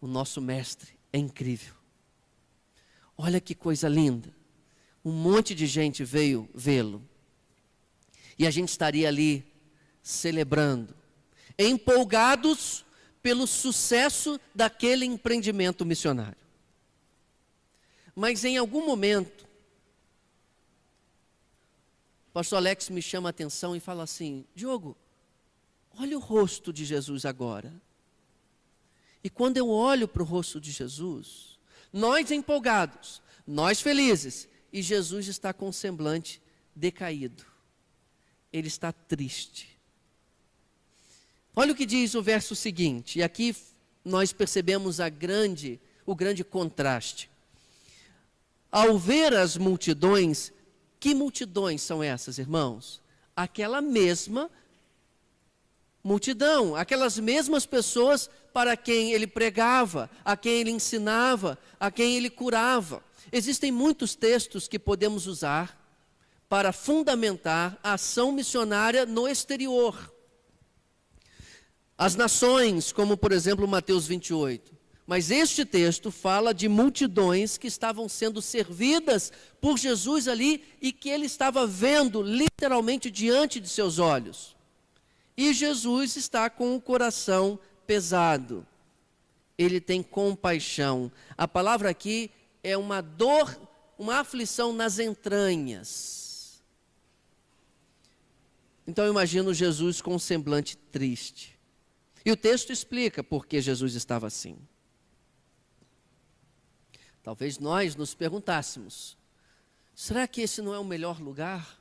o 0.00 0.06
nosso 0.06 0.40
mestre 0.40 0.92
é 1.12 1.18
incrível. 1.18 1.74
Olha 3.18 3.40
que 3.40 3.56
coisa 3.56 3.88
linda. 3.88 4.32
Um 5.04 5.10
monte 5.10 5.56
de 5.56 5.66
gente 5.66 6.04
veio 6.04 6.48
vê-lo. 6.54 7.02
E 8.38 8.46
a 8.46 8.50
gente 8.52 8.68
estaria 8.68 9.08
ali 9.08 9.51
celebrando, 10.02 10.94
empolgados 11.58 12.84
pelo 13.22 13.46
sucesso 13.46 14.40
daquele 14.54 15.04
empreendimento 15.04 15.86
missionário. 15.86 16.42
Mas 18.14 18.44
em 18.44 18.56
algum 18.56 18.84
momento, 18.84 19.48
o 22.28 22.32
pastor 22.32 22.56
Alex 22.56 22.88
me 22.90 23.00
chama 23.00 23.28
a 23.28 23.30
atenção 23.30 23.76
e 23.76 23.80
fala 23.80 24.02
assim: 24.02 24.44
Diogo, 24.54 24.96
olha 25.98 26.16
o 26.16 26.20
rosto 26.20 26.72
de 26.72 26.84
Jesus 26.84 27.24
agora. 27.24 27.72
E 29.24 29.30
quando 29.30 29.56
eu 29.56 29.68
olho 29.68 30.08
para 30.08 30.22
o 30.22 30.26
rosto 30.26 30.60
de 30.60 30.72
Jesus, 30.72 31.58
nós 31.92 32.30
empolgados, 32.30 33.22
nós 33.46 33.80
felizes, 33.80 34.48
e 34.72 34.82
Jesus 34.82 35.28
está 35.28 35.52
com 35.52 35.68
um 35.68 35.72
semblante 35.72 36.42
decaído. 36.74 37.44
Ele 38.52 38.68
está 38.68 38.92
triste. 38.92 39.71
Olha 41.54 41.72
o 41.72 41.74
que 41.74 41.84
diz 41.84 42.14
o 42.14 42.22
verso 42.22 42.56
seguinte, 42.56 43.18
e 43.18 43.22
aqui 43.22 43.54
nós 44.04 44.32
percebemos 44.32 45.00
a 45.00 45.08
grande, 45.08 45.78
o 46.06 46.14
grande 46.14 46.42
contraste. 46.42 47.30
Ao 48.70 48.98
ver 48.98 49.34
as 49.34 49.58
multidões, 49.58 50.50
que 50.98 51.14
multidões 51.14 51.82
são 51.82 52.02
essas, 52.02 52.38
irmãos? 52.38 53.02
Aquela 53.36 53.82
mesma 53.82 54.50
multidão, 56.02 56.74
aquelas 56.74 57.18
mesmas 57.18 57.66
pessoas 57.66 58.30
para 58.52 58.76
quem 58.76 59.12
ele 59.12 59.26
pregava, 59.26 60.10
a 60.24 60.36
quem 60.36 60.60
ele 60.60 60.70
ensinava, 60.70 61.58
a 61.78 61.90
quem 61.90 62.16
ele 62.16 62.30
curava. 62.30 63.04
Existem 63.30 63.70
muitos 63.70 64.14
textos 64.14 64.66
que 64.66 64.78
podemos 64.78 65.26
usar 65.26 65.78
para 66.48 66.72
fundamentar 66.72 67.78
a 67.82 67.94
ação 67.94 68.32
missionária 68.32 69.06
no 69.06 69.28
exterior. 69.28 70.11
As 72.02 72.16
nações, 72.16 72.90
como 72.90 73.16
por 73.16 73.30
exemplo 73.30 73.68
Mateus 73.68 74.08
28. 74.08 74.76
Mas 75.06 75.30
este 75.30 75.64
texto 75.64 76.10
fala 76.10 76.52
de 76.52 76.68
multidões 76.68 77.56
que 77.56 77.68
estavam 77.68 78.08
sendo 78.08 78.42
servidas 78.42 79.32
por 79.60 79.78
Jesus 79.78 80.26
ali 80.26 80.64
e 80.80 80.90
que 80.90 81.08
ele 81.08 81.26
estava 81.26 81.64
vendo 81.64 82.20
literalmente 82.20 83.08
diante 83.08 83.60
de 83.60 83.68
seus 83.68 84.00
olhos. 84.00 84.56
E 85.36 85.54
Jesus 85.54 86.16
está 86.16 86.50
com 86.50 86.74
o 86.74 86.80
coração 86.80 87.56
pesado. 87.86 88.66
Ele 89.56 89.80
tem 89.80 90.02
compaixão. 90.02 91.08
A 91.38 91.46
palavra 91.46 91.88
aqui 91.88 92.32
é 92.64 92.76
uma 92.76 93.00
dor, 93.00 93.56
uma 93.96 94.16
aflição 94.16 94.72
nas 94.72 94.98
entranhas. 94.98 96.60
Então 98.88 99.04
eu 99.04 99.12
imagino 99.12 99.54
Jesus 99.54 100.00
com 100.00 100.16
um 100.16 100.18
semblante 100.18 100.76
triste. 100.76 101.61
E 102.24 102.30
o 102.30 102.36
texto 102.36 102.72
explica 102.72 103.22
por 103.22 103.46
que 103.46 103.60
Jesus 103.60 103.94
estava 103.94 104.26
assim. 104.26 104.56
Talvez 107.22 107.58
nós 107.58 107.96
nos 107.96 108.14
perguntássemos: 108.14 109.16
será 109.94 110.26
que 110.26 110.42
esse 110.42 110.60
não 110.62 110.74
é 110.74 110.78
o 110.78 110.84
melhor 110.84 111.20
lugar? 111.20 111.80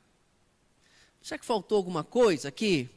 Será 1.20 1.38
que 1.38 1.44
faltou 1.44 1.76
alguma 1.76 2.02
coisa 2.02 2.48
aqui? 2.48 2.88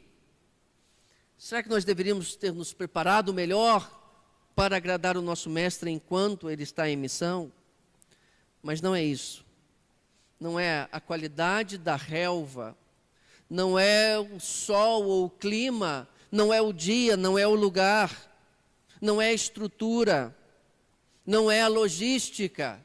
Será 1.38 1.62
que 1.62 1.68
nós 1.68 1.84
deveríamos 1.84 2.34
ter 2.34 2.52
nos 2.52 2.72
preparado 2.72 3.32
melhor 3.32 3.92
para 4.54 4.76
agradar 4.76 5.16
o 5.16 5.22
nosso 5.22 5.50
mestre 5.50 5.90
enquanto 5.90 6.50
ele 6.50 6.62
está 6.62 6.88
em 6.88 6.96
missão? 6.96 7.52
Mas 8.62 8.80
não 8.80 8.94
é 8.94 9.04
isso. 9.04 9.44
Não 10.40 10.58
é 10.58 10.88
a 10.90 11.00
qualidade 11.00 11.78
da 11.78 11.94
relva, 11.94 12.76
não 13.48 13.78
é 13.78 14.18
o 14.18 14.40
sol 14.40 15.04
ou 15.04 15.26
o 15.26 15.30
clima 15.30 16.08
não 16.30 16.52
é 16.52 16.60
o 16.60 16.72
dia, 16.72 17.16
não 17.16 17.38
é 17.38 17.46
o 17.46 17.54
lugar, 17.54 18.10
não 19.00 19.20
é 19.20 19.28
a 19.28 19.34
estrutura, 19.34 20.36
não 21.24 21.50
é 21.50 21.62
a 21.62 21.68
logística. 21.68 22.84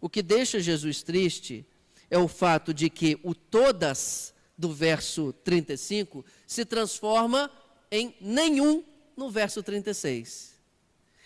O 0.00 0.08
que 0.08 0.22
deixa 0.22 0.60
Jesus 0.60 1.02
triste 1.02 1.66
é 2.10 2.18
o 2.18 2.28
fato 2.28 2.74
de 2.74 2.90
que 2.90 3.18
o 3.22 3.34
todas 3.34 4.34
do 4.56 4.72
verso 4.72 5.32
35 5.44 6.24
se 6.46 6.64
transforma 6.64 7.50
em 7.90 8.14
nenhum 8.20 8.84
no 9.16 9.30
verso 9.30 9.62
36. 9.62 10.54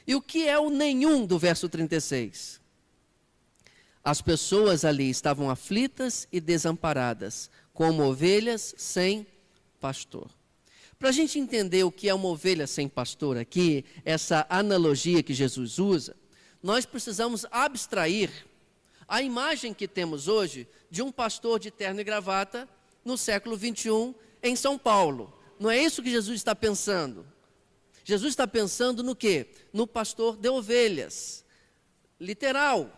E 0.07 0.15
o 0.15 0.23
que 0.23 0.49
é 0.49 0.59
o 0.59 0.71
nenhum 0.71 1.27
do 1.27 1.39
verso 1.39 1.69
36? 1.69 2.61
As 4.03 4.23
pessoas 4.23 4.85
ali 4.85 5.11
estavam 5.11 5.51
aflitas 5.51 6.27
e 6.33 6.41
desamparadas, 6.41 7.51
como 7.75 8.03
ovelhas 8.03 8.75
sem 8.79 9.27
pastor. 9.79 10.31
Para 10.99 11.11
a 11.11 11.13
gente 11.13 11.39
entender 11.39 11.85
o 11.85 11.93
que 11.93 12.09
é 12.09 12.15
uma 12.15 12.29
ovelha 12.29 12.67
sem 12.67 12.89
pastor 12.89 13.39
aqui, 13.39 13.85
essa 14.05 14.45
analogia 14.51 15.23
que 15.23 15.33
Jesus 15.33 15.79
usa, 15.79 16.17
nós 16.61 16.85
precisamos 16.85 17.47
abstrair 17.53 18.31
a 19.07 19.23
imagem 19.23 19.73
que 19.73 19.87
temos 19.87 20.27
hoje 20.27 20.67
de 20.91 21.01
um 21.01 21.13
pastor 21.13 21.61
de 21.61 21.71
terno 21.71 22.01
e 22.01 22.05
gravata 22.05 22.69
no 23.05 23.17
século 23.17 23.57
21 23.57 24.13
em 24.43 24.57
São 24.57 24.77
Paulo. 24.77 25.33
Não 25.59 25.71
é 25.71 25.81
isso 25.81 26.03
que 26.03 26.11
Jesus 26.11 26.37
está 26.37 26.55
pensando. 26.55 27.25
Jesus 28.03 28.33
está 28.33 28.47
pensando 28.47 29.03
no 29.03 29.15
quê? 29.15 29.51
No 29.73 29.87
pastor 29.87 30.37
de 30.37 30.49
ovelhas, 30.49 31.45
literal, 32.19 32.91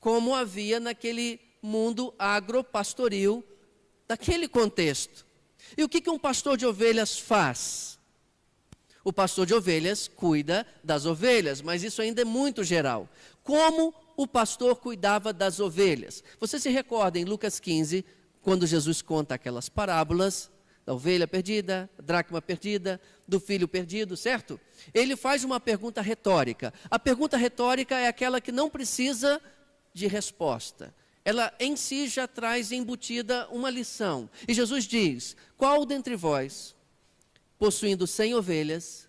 como 0.00 0.34
havia 0.34 0.80
naquele 0.80 1.38
mundo 1.62 2.12
agropastoril 2.18 3.44
daquele 4.08 4.48
contexto. 4.48 5.25
E 5.76 5.84
o 5.84 5.88
que, 5.88 6.00
que 6.00 6.10
um 6.10 6.18
pastor 6.18 6.56
de 6.56 6.66
ovelhas 6.66 7.18
faz? 7.18 7.98
O 9.04 9.12
pastor 9.12 9.46
de 9.46 9.54
ovelhas 9.54 10.08
cuida 10.08 10.66
das 10.82 11.06
ovelhas, 11.06 11.62
mas 11.62 11.84
isso 11.84 12.02
ainda 12.02 12.22
é 12.22 12.24
muito 12.24 12.64
geral. 12.64 13.08
Como 13.42 13.94
o 14.16 14.26
pastor 14.26 14.76
cuidava 14.76 15.32
das 15.32 15.60
ovelhas? 15.60 16.24
Você 16.40 16.58
se 16.58 16.68
recorda 16.68 17.18
em 17.18 17.24
Lucas 17.24 17.60
15, 17.60 18.04
quando 18.42 18.66
Jesus 18.66 19.00
conta 19.02 19.34
aquelas 19.34 19.68
parábolas 19.68 20.50
da 20.84 20.94
ovelha 20.94 21.26
perdida, 21.26 21.90
dracma 22.00 22.40
perdida, 22.40 23.00
do 23.26 23.40
filho 23.40 23.66
perdido, 23.66 24.16
certo? 24.16 24.58
Ele 24.94 25.16
faz 25.16 25.42
uma 25.42 25.58
pergunta 25.58 26.00
retórica. 26.00 26.72
A 26.88 26.98
pergunta 26.98 27.36
retórica 27.36 27.96
é 27.96 28.06
aquela 28.06 28.40
que 28.40 28.52
não 28.52 28.70
precisa 28.70 29.40
de 29.92 30.06
resposta. 30.06 30.94
Ela 31.26 31.52
em 31.58 31.74
si 31.74 32.06
já 32.06 32.28
traz 32.28 32.70
embutida 32.70 33.48
uma 33.50 33.68
lição. 33.68 34.30
E 34.46 34.54
Jesus 34.54 34.84
diz: 34.84 35.36
Qual 35.56 35.84
dentre 35.84 36.14
vós, 36.14 36.72
possuindo 37.58 38.06
cem 38.06 38.32
ovelhas, 38.32 39.08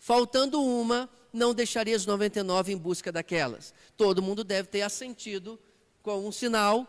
faltando 0.00 0.60
uma, 0.60 1.08
não 1.32 1.54
deixaria 1.54 1.94
as 1.94 2.04
99 2.04 2.72
em 2.72 2.76
busca 2.76 3.12
daquelas? 3.12 3.72
Todo 3.96 4.20
mundo 4.20 4.42
deve 4.42 4.68
ter 4.68 4.82
assentido 4.82 5.60
com 6.02 6.26
um 6.26 6.32
sinal, 6.32 6.86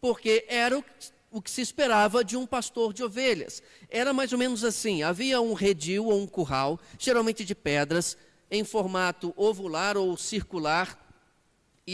porque 0.00 0.46
era 0.48 0.78
o 0.78 0.84
o 1.30 1.40
que 1.40 1.50
se 1.50 1.60
esperava 1.60 2.24
de 2.24 2.36
um 2.36 2.46
pastor 2.46 2.92
de 2.92 3.04
ovelhas. 3.04 3.62
Era 3.88 4.12
mais 4.12 4.32
ou 4.32 4.38
menos 4.38 4.64
assim: 4.64 5.02
havia 5.02 5.40
um 5.40 5.52
redil 5.52 6.06
ou 6.06 6.20
um 6.20 6.26
curral, 6.26 6.80
geralmente 6.98 7.44
de 7.44 7.54
pedras, 7.54 8.16
em 8.50 8.64
formato 8.64 9.32
ovular 9.36 9.96
ou 9.96 10.16
circular, 10.16 10.99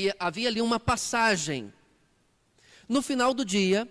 e 0.05 0.13
havia 0.19 0.49
ali 0.49 0.61
uma 0.61 0.79
passagem. 0.79 1.73
No 2.89 3.01
final 3.01 3.33
do 3.33 3.45
dia, 3.45 3.89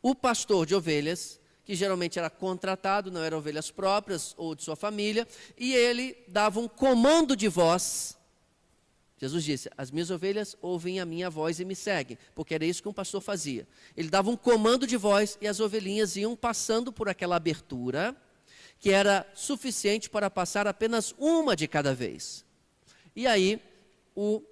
o 0.00 0.14
pastor 0.14 0.66
de 0.66 0.74
ovelhas, 0.74 1.40
que 1.64 1.74
geralmente 1.74 2.18
era 2.18 2.30
contratado, 2.30 3.10
não 3.10 3.22
eram 3.22 3.38
ovelhas 3.38 3.70
próprias 3.70 4.34
ou 4.36 4.54
de 4.54 4.62
sua 4.62 4.76
família, 4.76 5.26
e 5.58 5.74
ele 5.74 6.16
dava 6.28 6.60
um 6.60 6.68
comando 6.68 7.36
de 7.36 7.48
voz 7.48 8.16
Jesus 9.22 9.44
disse: 9.44 9.70
As 9.78 9.92
minhas 9.92 10.10
ovelhas 10.10 10.56
ouvem 10.60 10.98
a 10.98 11.06
minha 11.06 11.30
voz 11.30 11.60
e 11.60 11.64
me 11.64 11.76
seguem, 11.76 12.18
porque 12.34 12.56
era 12.56 12.64
isso 12.64 12.82
que 12.82 12.88
um 12.88 12.92
pastor 12.92 13.20
fazia. 13.20 13.68
Ele 13.96 14.08
dava 14.08 14.28
um 14.28 14.36
comando 14.36 14.84
de 14.84 14.96
voz 14.96 15.38
e 15.40 15.46
as 15.46 15.60
ovelhinhas 15.60 16.16
iam 16.16 16.34
passando 16.34 16.92
por 16.92 17.08
aquela 17.08 17.36
abertura, 17.36 18.16
que 18.80 18.90
era 18.90 19.24
suficiente 19.32 20.10
para 20.10 20.28
passar 20.28 20.66
apenas 20.66 21.14
uma 21.16 21.54
de 21.54 21.68
cada 21.68 21.94
vez. 21.94 22.44
E 23.14 23.24
aí 23.24 23.62
o 24.12 24.42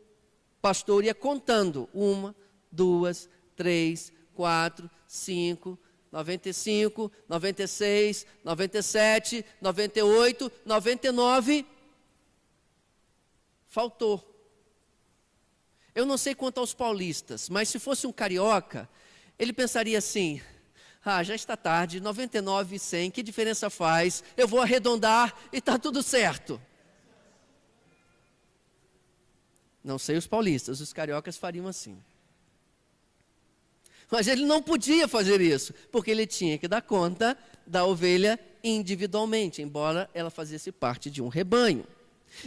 pastor 0.60 1.04
ia 1.04 1.14
contando: 1.14 1.88
uma, 1.92 2.34
duas, 2.70 3.28
três, 3.56 4.12
quatro, 4.34 4.90
cinco, 5.06 5.78
95, 6.10 7.10
96, 7.28 8.26
97, 8.42 9.44
98, 9.60 10.52
99. 10.64 11.66
Faltou. 13.68 14.26
Eu 15.94 16.04
não 16.04 16.16
sei 16.16 16.34
quanto 16.34 16.58
aos 16.58 16.74
paulistas, 16.74 17.48
mas 17.48 17.68
se 17.68 17.78
fosse 17.78 18.06
um 18.06 18.12
carioca, 18.12 18.88
ele 19.38 19.52
pensaria 19.52 19.98
assim: 19.98 20.40
ah, 21.04 21.22
já 21.22 21.34
está 21.34 21.56
tarde, 21.56 22.00
99 22.00 22.76
e 22.76 22.78
100, 22.78 23.10
que 23.10 23.22
diferença 23.22 23.70
faz? 23.70 24.24
Eu 24.36 24.48
vou 24.48 24.60
arredondar 24.60 25.34
e 25.52 25.58
está 25.58 25.78
tudo 25.78 26.02
certo. 26.02 26.60
Não 29.82 29.98
sei 29.98 30.16
os 30.16 30.26
paulistas, 30.26 30.80
os 30.80 30.92
cariocas 30.92 31.36
fariam 31.36 31.66
assim. 31.66 31.96
Mas 34.10 34.26
ele 34.26 34.44
não 34.44 34.60
podia 34.60 35.06
fazer 35.06 35.40
isso, 35.40 35.72
porque 35.92 36.10
ele 36.10 36.26
tinha 36.26 36.58
que 36.58 36.66
dar 36.66 36.82
conta 36.82 37.38
da 37.66 37.84
ovelha 37.84 38.38
individualmente, 38.62 39.62
embora 39.62 40.10
ela 40.12 40.30
fizesse 40.30 40.72
parte 40.72 41.10
de 41.10 41.22
um 41.22 41.28
rebanho. 41.28 41.86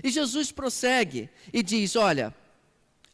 E 0.04 0.12
Jesus 0.12 0.52
prossegue 0.52 1.30
e 1.52 1.64
diz: 1.64 1.96
Olha, 1.96 2.34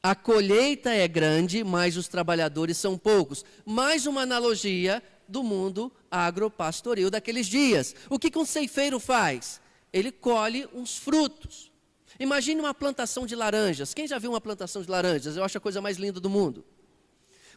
a 0.01 0.15
colheita 0.15 0.89
é 0.91 1.07
grande, 1.07 1.63
mas 1.63 1.97
os 1.97 2.07
trabalhadores 2.07 2.77
são 2.77 2.97
poucos. 2.97 3.45
Mais 3.65 4.05
uma 4.05 4.21
analogia 4.21 5.03
do 5.27 5.43
mundo 5.43 5.91
agropastoril 6.09 7.11
daqueles 7.11 7.47
dias. 7.47 7.95
O 8.09 8.17
que, 8.17 8.37
um 8.37 8.45
ceifeiro 8.45 8.99
faz? 8.99 9.61
Ele 9.93 10.11
colhe 10.11 10.67
uns 10.73 10.97
frutos. 10.97 11.68
Imagine 12.17 12.61
uma 12.61 12.73
plantação 12.73 13.25
de 13.25 13.35
laranjas. 13.35 13.93
Quem 13.93 14.07
já 14.07 14.17
viu 14.17 14.31
uma 14.31 14.41
plantação 14.41 14.81
de 14.81 14.89
laranjas? 14.89 15.35
Eu 15.35 15.43
acho 15.43 15.57
a 15.57 15.61
coisa 15.61 15.81
mais 15.81 15.97
linda 15.97 16.19
do 16.19 16.29
mundo. 16.29 16.65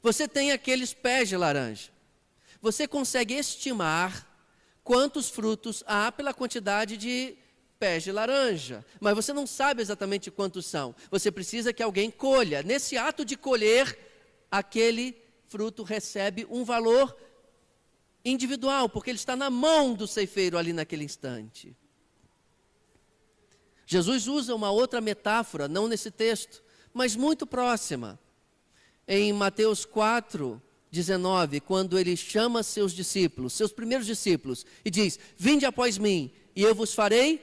Você 0.03 0.27
tem 0.27 0.51
aqueles 0.51 0.93
pés 0.93 1.29
de 1.29 1.37
laranja. 1.37 1.91
Você 2.61 2.87
consegue 2.89 3.35
estimar 3.35 4.29
quantos 4.83 5.31
frutos 5.31 5.83
há 5.87 6.11
pela 6.11 6.35
quantidade 6.35 6.97
de 6.97 7.37
pés 7.79 8.05
de 8.05 8.13
laranja, 8.13 8.85
mas 9.01 9.15
você 9.15 9.33
não 9.33 9.45
sabe 9.47 9.83
exatamente 9.83 10.31
quantos 10.31 10.67
são. 10.67 10.95
Você 11.11 11.33
precisa 11.33 11.73
que 11.73 11.83
alguém 11.83 12.11
colha. 12.11 12.63
Nesse 12.63 12.97
ato 12.97 13.25
de 13.25 13.37
colher, 13.37 13.99
aquele 14.51 15.17
fruto 15.49 15.83
recebe 15.83 16.47
um 16.49 16.65
valor 16.65 17.17
individual, 18.25 18.89
porque 18.89 19.11
ele 19.11 19.19
está 19.19 19.35
na 19.35 19.51
mão 19.51 19.95
do 19.95 20.07
ceifeiro 20.07 20.57
ali 20.57 20.73
naquele 20.73 21.05
instante. 21.05 21.77
Jesus 23.87 24.27
usa 24.29 24.55
uma 24.55 24.71
outra 24.71 25.01
metáfora, 25.01 25.69
não 25.69 25.89
nesse 25.89 26.11
texto, 26.11 26.63
mas 26.93 27.17
muito 27.17 27.47
próxima. 27.47 28.19
Em 29.07 29.33
Mateus 29.33 29.85
4, 29.85 30.61
19, 30.91 31.61
quando 31.61 31.99
ele 31.99 32.17
chama 32.17 32.63
seus 32.63 32.93
discípulos, 32.93 33.55
seus 33.55 33.73
primeiros 33.73 34.07
discípulos, 34.07 34.65
e 34.85 34.91
diz: 34.91 35.19
Vinde 35.37 35.65
após 35.65 35.99
mim, 35.99 36.31
e 36.55 36.63
eu 36.63 36.75
vos 36.75 36.95
farei 36.95 37.43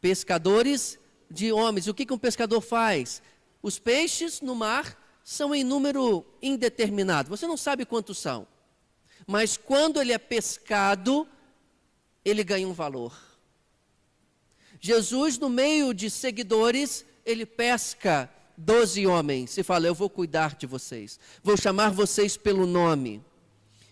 pescadores 0.00 0.98
de 1.30 1.52
homens. 1.52 1.86
O 1.86 1.94
que, 1.94 2.04
que 2.04 2.12
um 2.12 2.18
pescador 2.18 2.60
faz? 2.60 3.22
Os 3.62 3.78
peixes 3.78 4.40
no 4.40 4.54
mar 4.54 4.98
são 5.22 5.54
em 5.54 5.62
número 5.62 6.26
indeterminado. 6.42 7.30
Você 7.30 7.46
não 7.46 7.56
sabe 7.56 7.86
quantos 7.86 8.18
são. 8.18 8.46
Mas 9.26 9.56
quando 9.56 10.00
ele 10.00 10.12
é 10.12 10.18
pescado, 10.18 11.26
ele 12.24 12.42
ganha 12.42 12.66
um 12.66 12.72
valor. 12.72 13.16
Jesus, 14.84 15.38
no 15.38 15.48
meio 15.48 15.94
de 15.94 16.10
seguidores, 16.10 17.06
ele 17.24 17.46
pesca 17.46 18.28
doze 18.58 19.06
homens 19.06 19.56
e 19.56 19.62
fala: 19.62 19.86
Eu 19.86 19.94
vou 19.94 20.10
cuidar 20.10 20.56
de 20.56 20.66
vocês, 20.66 21.20
vou 21.40 21.56
chamar 21.56 21.92
vocês 21.92 22.36
pelo 22.36 22.66
nome, 22.66 23.22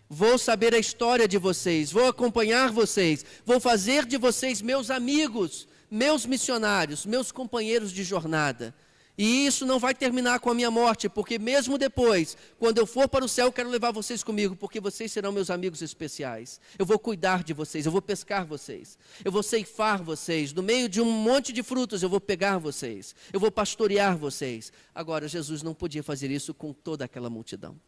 vou 0.09 0.37
saber 0.37 0.74
a 0.74 0.81
história 0.81 1.29
de 1.29 1.38
vocês, 1.38 1.92
vou 1.92 2.09
acompanhar 2.09 2.72
vocês, 2.72 3.24
vou 3.46 3.61
fazer 3.61 4.05
de 4.05 4.16
vocês 4.16 4.61
meus 4.61 4.90
amigos, 4.90 5.68
meus 5.88 6.26
missionários, 6.26 7.07
meus 7.07 7.31
companheiros 7.31 7.92
de 7.92 8.03
jornada. 8.03 8.74
E 9.22 9.44
isso 9.44 9.66
não 9.66 9.78
vai 9.78 9.94
terminar 9.94 10.40
com 10.40 10.48
a 10.48 10.54
minha 10.54 10.70
morte, 10.70 11.06
porque 11.06 11.38
mesmo 11.38 11.76
depois, 11.76 12.38
quando 12.59 12.78
eu 12.78 12.87
for 12.87 13.06
para 13.06 13.22
o 13.22 13.28
céu, 13.28 13.48
eu 13.48 13.52
quero 13.52 13.68
levar 13.68 13.92
vocês 13.92 14.24
comigo, 14.24 14.56
porque 14.56 14.80
vocês 14.80 15.12
serão 15.12 15.30
meus 15.30 15.50
amigos 15.50 15.83
especiais. 15.83 16.59
Eu 16.78 16.87
vou 16.87 16.98
cuidar 16.98 17.44
de 17.44 17.52
vocês, 17.52 17.85
eu 17.85 17.92
vou 17.92 18.00
pescar 18.00 18.46
vocês, 18.46 18.98
eu 19.22 19.30
vou 19.30 19.42
ceifar 19.42 20.02
vocês. 20.02 20.54
No 20.54 20.62
meio 20.62 20.88
de 20.88 21.02
um 21.02 21.04
monte 21.04 21.52
de 21.52 21.62
frutos, 21.62 22.02
eu 22.02 22.09
vou 22.09 22.18
pegar 22.18 22.56
vocês, 22.56 23.14
eu 23.30 23.38
vou 23.38 23.50
pastorear 23.50 24.16
vocês. 24.16 24.72
Agora, 24.94 25.28
Jesus 25.28 25.62
não 25.62 25.74
podia 25.74 26.02
fazer 26.02 26.30
isso 26.30 26.54
com 26.54 26.72
toda 26.72 27.04
aquela 27.04 27.28
multidão. 27.28 27.78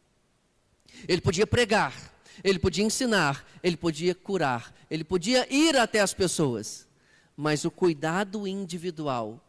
Ele 1.09 1.23
podia 1.23 1.47
pregar, 1.47 1.95
ele 2.45 2.59
podia 2.59 2.85
ensinar, 2.85 3.43
ele 3.63 3.79
podia 3.79 4.15
curar, 4.15 4.71
ele 4.91 5.03
podia 5.03 5.51
ir 5.51 5.79
até 5.79 6.01
as 6.01 6.13
pessoas 6.13 6.87
mas 7.35 7.65
o 7.65 7.71
cuidado 7.71 8.47
individual 8.47 9.43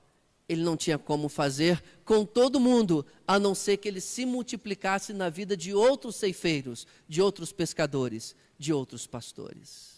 ele 0.47 0.61
não 0.61 0.75
tinha 0.75 0.97
como 0.97 1.29
fazer 1.29 1.81
com 2.03 2.25
todo 2.25 2.59
mundo, 2.59 3.05
a 3.27 3.39
não 3.39 3.55
ser 3.55 3.77
que 3.77 3.87
ele 3.87 4.01
se 4.01 4.25
multiplicasse 4.25 5.13
na 5.13 5.29
vida 5.29 5.55
de 5.55 5.73
outros 5.73 6.15
ceifeiros, 6.15 6.85
de 7.07 7.21
outros 7.21 7.51
pescadores, 7.51 8.35
de 8.57 8.73
outros 8.73 9.07
pastores. 9.07 9.93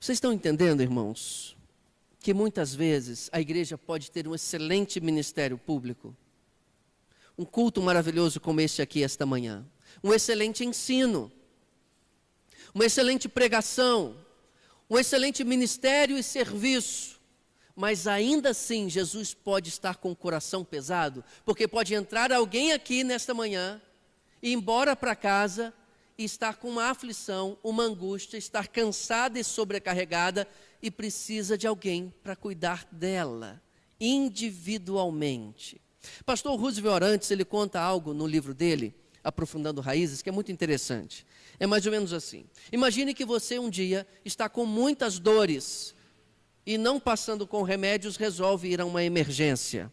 Vocês 0.00 0.16
estão 0.16 0.32
entendendo, 0.32 0.82
irmãos, 0.82 1.56
que 2.18 2.34
muitas 2.34 2.74
vezes 2.74 3.30
a 3.32 3.40
igreja 3.40 3.78
pode 3.78 4.10
ter 4.10 4.26
um 4.26 4.34
excelente 4.34 5.00
ministério 5.00 5.56
público, 5.56 6.16
um 7.38 7.44
culto 7.44 7.80
maravilhoso 7.80 8.40
como 8.40 8.60
este 8.60 8.82
aqui 8.82 9.02
esta 9.02 9.24
manhã, 9.24 9.64
um 10.02 10.12
excelente 10.12 10.64
ensino 10.64 11.30
uma 12.74 12.86
excelente 12.86 13.28
pregação, 13.28 14.16
um 14.92 14.98
excelente 14.98 15.42
ministério 15.42 16.18
e 16.18 16.22
serviço. 16.22 17.18
Mas 17.74 18.06
ainda 18.06 18.50
assim, 18.50 18.90
Jesus 18.90 19.32
pode 19.32 19.70
estar 19.70 19.96
com 19.96 20.12
o 20.12 20.16
coração 20.16 20.62
pesado, 20.62 21.24
porque 21.46 21.66
pode 21.66 21.94
entrar 21.94 22.30
alguém 22.30 22.72
aqui 22.72 23.02
nesta 23.02 23.32
manhã, 23.32 23.80
ir 24.42 24.52
embora 24.52 24.94
para 24.94 25.16
casa 25.16 25.72
e 26.18 26.24
estar 26.24 26.56
com 26.56 26.68
uma 26.68 26.90
aflição, 26.90 27.56
uma 27.64 27.84
angústia, 27.84 28.36
estar 28.36 28.68
cansada 28.68 29.40
e 29.40 29.44
sobrecarregada 29.44 30.46
e 30.82 30.90
precisa 30.90 31.56
de 31.56 31.66
alguém 31.66 32.12
para 32.22 32.36
cuidar 32.36 32.86
dela 32.92 33.62
individualmente. 33.98 35.80
Pastor 36.26 36.60
Roosevelt 36.60 36.96
Orantes, 36.96 37.30
ele 37.30 37.46
conta 37.46 37.80
algo 37.80 38.12
no 38.12 38.26
livro 38.26 38.52
dele, 38.52 38.94
Aprofundando 39.24 39.80
Raízes, 39.80 40.22
que 40.22 40.28
é 40.28 40.32
muito 40.32 40.50
interessante. 40.50 41.26
É 41.58 41.66
mais 41.66 41.86
ou 41.86 41.92
menos 41.92 42.12
assim. 42.12 42.44
Imagine 42.72 43.14
que 43.14 43.24
você 43.24 43.58
um 43.58 43.70
dia 43.70 44.06
está 44.24 44.48
com 44.48 44.66
muitas 44.66 45.18
dores 45.18 45.94
e 46.66 46.76
não 46.78 46.98
passando 46.98 47.46
com 47.46 47.62
remédios 47.62 48.16
resolve 48.16 48.68
ir 48.68 48.80
a 48.80 48.84
uma 48.84 49.02
emergência. 49.02 49.92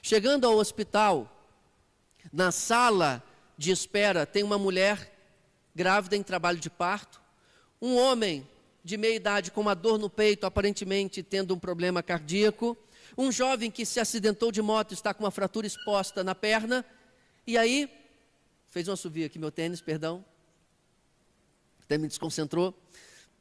Chegando 0.00 0.46
ao 0.46 0.56
hospital, 0.56 1.50
na 2.32 2.50
sala 2.52 3.22
de 3.56 3.70
espera 3.70 4.26
tem 4.26 4.42
uma 4.42 4.58
mulher 4.58 5.12
grávida 5.74 6.16
em 6.16 6.22
trabalho 6.22 6.58
de 6.58 6.68
parto, 6.68 7.20
um 7.80 7.96
homem 7.96 8.46
de 8.84 8.96
meia 8.96 9.14
idade 9.14 9.50
com 9.50 9.60
uma 9.60 9.74
dor 9.74 9.98
no 9.98 10.10
peito, 10.10 10.44
aparentemente 10.44 11.22
tendo 11.22 11.54
um 11.54 11.58
problema 11.58 12.02
cardíaco, 12.02 12.76
um 13.16 13.30
jovem 13.30 13.70
que 13.70 13.86
se 13.86 14.00
acidentou 14.00 14.50
de 14.50 14.62
moto 14.62 14.92
está 14.92 15.12
com 15.14 15.24
uma 15.24 15.30
fratura 15.30 15.66
exposta 15.66 16.24
na 16.24 16.34
perna, 16.34 16.84
e 17.46 17.58
aí, 17.58 17.90
fez 18.72 18.88
um 18.88 18.92
assovio 18.92 19.26
aqui, 19.26 19.38
meu 19.38 19.52
tênis, 19.52 19.82
perdão, 19.82 20.24
até 21.82 21.98
me 21.98 22.08
desconcentrou. 22.08 22.74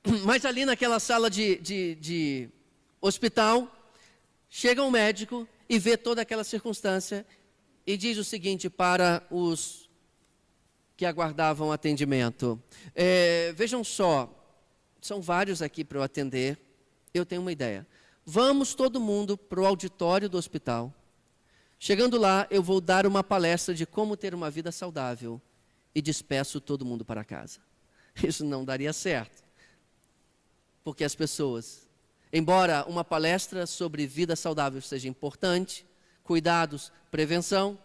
Mas 0.25 0.43
ali 0.43 0.65
naquela 0.65 0.99
sala 0.99 1.29
de, 1.29 1.55
de, 1.55 1.95
de 1.95 2.49
hospital, 2.99 3.65
chega 4.49 4.83
um 4.83 4.91
médico 4.91 5.47
e 5.69 5.79
vê 5.79 5.95
toda 5.95 6.21
aquela 6.21 6.43
circunstância 6.43 7.25
e 7.87 7.95
diz 7.95 8.17
o 8.17 8.25
seguinte 8.25 8.69
para 8.69 9.25
os 9.31 9.89
que 10.97 11.05
aguardavam 11.05 11.71
atendimento: 11.71 12.61
é, 12.93 13.53
Vejam 13.53 13.85
só, 13.85 14.29
são 14.99 15.21
vários 15.21 15.61
aqui 15.61 15.85
para 15.85 15.97
eu 15.97 16.03
atender, 16.03 16.59
eu 17.13 17.25
tenho 17.25 17.41
uma 17.41 17.53
ideia. 17.53 17.87
Vamos 18.25 18.75
todo 18.75 18.99
mundo 18.99 19.37
para 19.37 19.61
o 19.61 19.65
auditório 19.65 20.27
do 20.27 20.37
hospital. 20.37 20.93
Chegando 21.83 22.19
lá, 22.19 22.45
eu 22.51 22.61
vou 22.61 22.79
dar 22.79 23.07
uma 23.07 23.23
palestra 23.23 23.73
de 23.73 23.87
como 23.87 24.15
ter 24.15 24.35
uma 24.35 24.51
vida 24.51 24.71
saudável 24.71 25.41
e 25.95 25.99
despeço 25.99 26.61
todo 26.61 26.85
mundo 26.85 27.03
para 27.03 27.23
casa. 27.23 27.59
Isso 28.23 28.45
não 28.45 28.63
daria 28.63 28.93
certo. 28.93 29.43
Porque 30.83 31.03
as 31.03 31.15
pessoas, 31.15 31.89
embora 32.31 32.85
uma 32.87 33.03
palestra 33.03 33.65
sobre 33.65 34.05
vida 34.05 34.35
saudável 34.35 34.79
seja 34.79 35.07
importante, 35.07 35.83
cuidados, 36.23 36.91
prevenção, 37.09 37.79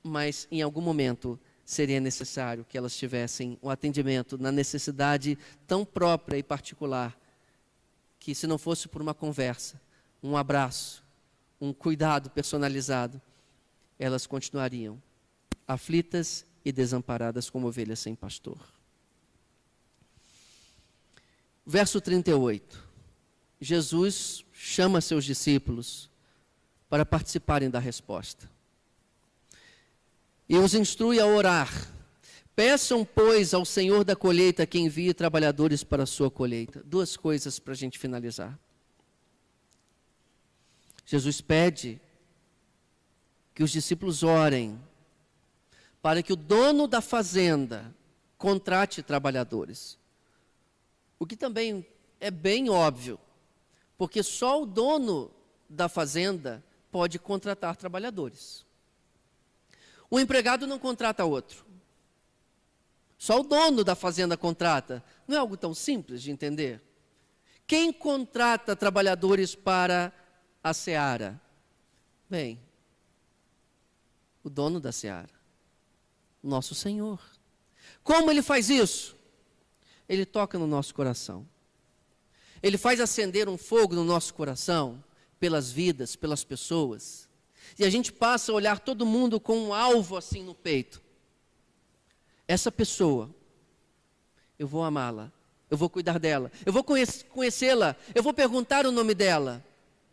mas 0.00 0.46
em 0.48 0.62
algum 0.62 0.80
momento 0.80 1.36
seria 1.64 1.98
necessário 1.98 2.64
que 2.68 2.78
elas 2.78 2.96
tivessem 2.96 3.58
um 3.60 3.68
atendimento 3.68 4.38
na 4.38 4.52
necessidade 4.52 5.36
tão 5.66 5.84
própria 5.84 6.38
e 6.38 6.42
particular, 6.44 7.18
que 8.20 8.32
se 8.32 8.46
não 8.46 8.58
fosse 8.58 8.86
por 8.86 9.02
uma 9.02 9.12
conversa, 9.12 9.80
um 10.22 10.36
abraço, 10.36 11.02
um 11.60 11.72
cuidado 11.72 12.30
personalizado, 12.30 13.20
elas 14.00 14.26
continuariam 14.26 15.00
aflitas 15.68 16.46
e 16.64 16.72
desamparadas 16.72 17.50
como 17.50 17.68
ovelhas 17.68 17.98
sem 17.98 18.14
pastor. 18.14 18.58
Verso 21.66 22.00
38. 22.00 22.88
Jesus 23.60 24.42
chama 24.54 25.02
seus 25.02 25.24
discípulos 25.24 26.08
para 26.88 27.04
participarem 27.04 27.68
da 27.68 27.78
resposta. 27.78 28.50
E 30.48 30.56
os 30.56 30.74
instrui 30.74 31.20
a 31.20 31.26
orar. 31.26 31.70
Peçam, 32.56 33.04
pois, 33.04 33.52
ao 33.52 33.66
Senhor 33.66 34.02
da 34.02 34.16
colheita 34.16 34.66
que 34.66 34.78
envie 34.78 35.12
trabalhadores 35.12 35.84
para 35.84 36.04
a 36.04 36.06
sua 36.06 36.30
colheita. 36.30 36.82
Duas 36.84 37.18
coisas 37.18 37.58
para 37.58 37.74
a 37.74 37.76
gente 37.76 37.98
finalizar. 37.98 38.58
Jesus 41.04 41.40
pede 41.42 42.00
que 43.54 43.62
os 43.62 43.70
discípulos 43.70 44.22
orem 44.22 44.80
para 46.02 46.22
que 46.22 46.32
o 46.32 46.36
dono 46.36 46.86
da 46.86 47.00
fazenda 47.00 47.94
contrate 48.38 49.02
trabalhadores. 49.02 49.98
O 51.18 51.26
que 51.26 51.36
também 51.36 51.86
é 52.18 52.30
bem 52.30 52.70
óbvio, 52.70 53.18
porque 53.98 54.22
só 54.22 54.62
o 54.62 54.66
dono 54.66 55.30
da 55.68 55.88
fazenda 55.88 56.64
pode 56.90 57.18
contratar 57.18 57.76
trabalhadores. 57.76 58.64
O 60.08 60.18
empregado 60.18 60.66
não 60.66 60.78
contrata 60.78 61.24
outro. 61.24 61.64
Só 63.16 63.40
o 63.40 63.44
dono 63.44 63.84
da 63.84 63.94
fazenda 63.94 64.36
contrata. 64.36 65.04
Não 65.28 65.36
é 65.36 65.38
algo 65.38 65.56
tão 65.56 65.74
simples 65.74 66.22
de 66.22 66.30
entender. 66.30 66.82
Quem 67.66 67.92
contrata 67.92 68.74
trabalhadores 68.74 69.54
para 69.54 70.12
a 70.64 70.72
seara? 70.72 71.40
Bem, 72.28 72.58
o 74.42 74.50
dono 74.50 74.80
da 74.80 74.92
seara, 74.92 75.30
nosso 76.42 76.74
Senhor. 76.74 77.20
Como 78.02 78.30
ele 78.30 78.42
faz 78.42 78.70
isso? 78.70 79.16
Ele 80.08 80.24
toca 80.24 80.58
no 80.58 80.66
nosso 80.66 80.94
coração. 80.94 81.46
Ele 82.62 82.76
faz 82.76 83.00
acender 83.00 83.48
um 83.48 83.56
fogo 83.56 83.94
no 83.94 84.04
nosso 84.04 84.34
coração, 84.34 85.02
pelas 85.38 85.70
vidas, 85.70 86.16
pelas 86.16 86.44
pessoas. 86.44 87.28
E 87.78 87.84
a 87.84 87.90
gente 87.90 88.12
passa 88.12 88.52
a 88.52 88.54
olhar 88.54 88.80
todo 88.80 89.06
mundo 89.06 89.40
com 89.40 89.56
um 89.56 89.74
alvo 89.74 90.16
assim 90.16 90.42
no 90.42 90.54
peito. 90.54 91.00
Essa 92.46 92.70
pessoa, 92.72 93.32
eu 94.58 94.66
vou 94.66 94.82
amá-la, 94.82 95.32
eu 95.70 95.76
vou 95.76 95.88
cuidar 95.88 96.18
dela, 96.18 96.50
eu 96.66 96.72
vou 96.72 96.82
conhecê-la, 96.84 97.96
eu 98.14 98.22
vou 98.22 98.34
perguntar 98.34 98.84
o 98.86 98.92
nome 98.92 99.14
dela 99.14 99.64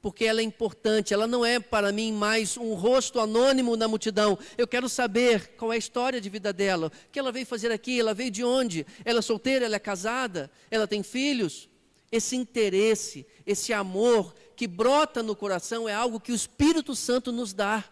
porque 0.07 0.23
ela 0.23 0.39
é 0.39 0.43
importante, 0.43 1.13
ela 1.13 1.27
não 1.27 1.45
é 1.45 1.59
para 1.59 1.91
mim 1.91 2.13
mais 2.13 2.55
um 2.55 2.73
rosto 2.75 3.19
anônimo 3.19 3.75
na 3.75 3.89
multidão. 3.89 4.39
Eu 4.57 4.65
quero 4.65 4.87
saber 4.87 5.49
qual 5.57 5.73
é 5.73 5.75
a 5.75 5.77
história 5.77 6.21
de 6.21 6.29
vida 6.29 6.53
dela, 6.53 6.87
o 6.87 7.11
que 7.11 7.19
ela 7.19 7.29
veio 7.29 7.45
fazer 7.45 7.73
aqui, 7.73 7.99
ela 7.99 8.13
veio 8.13 8.31
de 8.31 8.41
onde, 8.41 8.87
ela 9.03 9.19
é 9.19 9.21
solteira, 9.21 9.65
ela 9.65 9.75
é 9.75 9.79
casada, 9.79 10.49
ela 10.71 10.87
tem 10.87 11.03
filhos. 11.03 11.67
Esse 12.09 12.37
interesse, 12.37 13.27
esse 13.45 13.73
amor 13.73 14.33
que 14.55 14.65
brota 14.65 15.21
no 15.21 15.35
coração 15.35 15.89
é 15.89 15.93
algo 15.93 16.21
que 16.21 16.31
o 16.31 16.35
Espírito 16.35 16.95
Santo 16.95 17.29
nos 17.33 17.51
dá. 17.51 17.83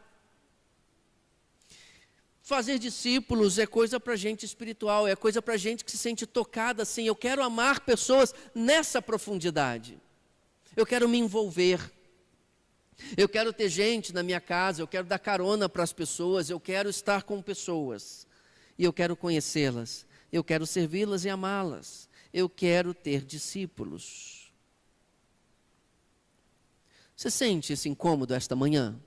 Fazer 2.42 2.80
discípulos 2.80 3.60
é 3.60 3.68
coisa 3.68 4.00
para 4.00 4.16
gente 4.16 4.46
espiritual, 4.46 5.06
é 5.06 5.18
coisa 5.18 5.42
para 5.42 5.58
gente 5.58 5.84
que 5.84 5.92
se 5.92 5.98
sente 5.98 6.26
tocada 6.26 6.84
assim. 6.84 7.06
Eu 7.06 7.16
quero 7.16 7.44
amar 7.44 7.82
pessoas 7.82 8.34
nessa 8.56 9.02
profundidade. 9.02 10.00
Eu 10.78 10.86
quero 10.86 11.10
me 11.10 11.18
envolver. 11.18 11.95
Eu 13.18 13.28
quero 13.28 13.52
ter 13.52 13.70
gente 13.70 14.14
na 14.14 14.24
minha 14.24 14.42
casa, 14.42 14.82
eu 14.82 14.88
quero 14.88 15.06
dar 15.06 15.20
carona 15.20 15.68
para 15.68 15.84
as 15.84 15.94
pessoas, 15.94 16.50
eu 16.50 16.60
quero 16.60 16.90
estar 16.90 17.24
com 17.24 17.42
pessoas. 17.42 18.26
E 18.78 18.84
eu 18.84 18.94
quero 18.94 19.16
conhecê-las, 19.16 20.06
eu 20.32 20.44
quero 20.44 20.66
servi-las 20.66 21.26
e 21.26 21.30
amá-las. 21.30 22.10
Eu 22.34 22.50
quero 22.50 22.94
ter 22.94 23.24
discípulos. 23.24 24.52
Você 27.16 27.32
sente 27.32 27.72
esse 27.72 27.88
incômodo 27.88 28.34
esta 28.34 28.56
manhã? 28.56 29.00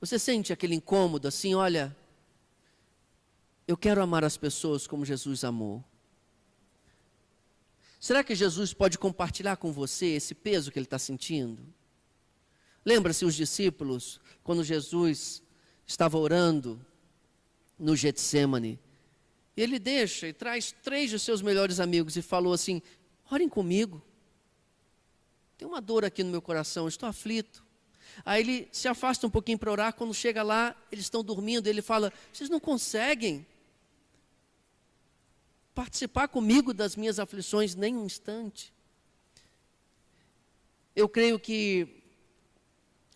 Você 0.00 0.18
sente 0.18 0.52
aquele 0.52 0.74
incômodo 0.74 1.28
assim, 1.28 1.54
olha, 1.54 1.96
eu 3.66 3.76
quero 3.76 4.02
amar 4.02 4.24
as 4.24 4.36
pessoas 4.36 4.86
como 4.86 5.04
Jesus 5.04 5.44
amou. 5.44 5.82
Será 8.04 8.22
que 8.22 8.34
Jesus 8.34 8.74
pode 8.74 8.98
compartilhar 8.98 9.56
com 9.56 9.72
você 9.72 10.08
esse 10.08 10.34
peso 10.34 10.70
que 10.70 10.78
ele 10.78 10.84
está 10.84 10.98
sentindo? 10.98 11.66
Lembra-se 12.84 13.24
os 13.24 13.34
discípulos, 13.34 14.20
quando 14.42 14.62
Jesus 14.62 15.42
estava 15.86 16.18
orando 16.18 16.84
no 17.78 17.96
Getsemane, 17.96 18.78
ele 19.56 19.78
deixa 19.78 20.28
e 20.28 20.34
traz 20.34 20.70
três 20.82 21.12
dos 21.12 21.22
seus 21.22 21.40
melhores 21.40 21.80
amigos 21.80 22.14
e 22.14 22.20
falou 22.20 22.52
assim: 22.52 22.82
orem 23.32 23.48
comigo. 23.48 24.02
Tem 25.56 25.66
uma 25.66 25.80
dor 25.80 26.04
aqui 26.04 26.22
no 26.22 26.30
meu 26.30 26.42
coração, 26.42 26.86
estou 26.86 27.08
aflito. 27.08 27.64
Aí 28.22 28.42
ele 28.42 28.68
se 28.70 28.86
afasta 28.86 29.26
um 29.26 29.30
pouquinho 29.30 29.58
para 29.58 29.72
orar, 29.72 29.94
quando 29.94 30.12
chega 30.12 30.42
lá, 30.42 30.76
eles 30.92 31.06
estão 31.06 31.24
dormindo, 31.24 31.68
ele 31.68 31.80
fala: 31.80 32.12
vocês 32.30 32.50
não 32.50 32.60
conseguem 32.60 33.46
participar 35.74 36.28
comigo 36.28 36.72
das 36.72 36.94
minhas 36.94 37.18
aflições 37.18 37.74
nem 37.74 37.96
um 37.96 38.06
instante. 38.06 38.72
Eu 40.94 41.08
creio 41.08 41.38
que 41.38 42.02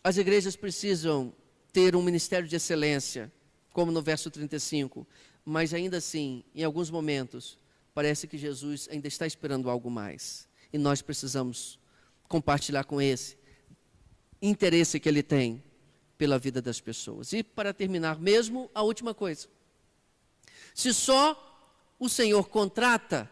as 0.03 0.16
igrejas 0.16 0.57
precisam 0.57 1.33
ter 1.73 1.94
um 1.94 2.03
ministério 2.03 2.49
de 2.49 2.57
excelência, 2.57 3.33
como 3.73 3.92
no 3.92 4.03
verso 4.03 4.31
35, 4.31 5.07
mas 5.44 5.73
ainda 5.73 5.99
assim, 5.99 6.42
em 6.55 6.64
alguns 6.64 6.90
momentos, 6.90 7.59
parece 7.94 8.27
que 8.27 8.37
Jesus 8.37 8.88
ainda 8.90 9.07
está 9.07 9.27
esperando 9.27 9.71
algo 9.71 9.90
mais. 9.90 10.49
E 10.73 10.79
nós 10.79 11.01
precisamos 11.01 11.79
compartilhar 12.29 12.85
com 12.85 13.01
esse 13.01 13.38
interesse 14.42 14.99
que 14.99 15.09
ele 15.09 15.23
tem 15.23 15.62
pela 16.16 16.38
vida 16.38 16.61
das 16.61 16.81
pessoas. 16.81 17.33
E 17.33 17.44
para 17.44 17.73
terminar, 17.73 18.18
mesmo 18.18 18.68
a 18.75 18.83
última 18.83 19.14
coisa. 19.14 19.47
Se 20.75 20.92
só 20.92 21.47
o 21.98 22.08
Senhor 22.08 22.48
contrata, 22.48 23.30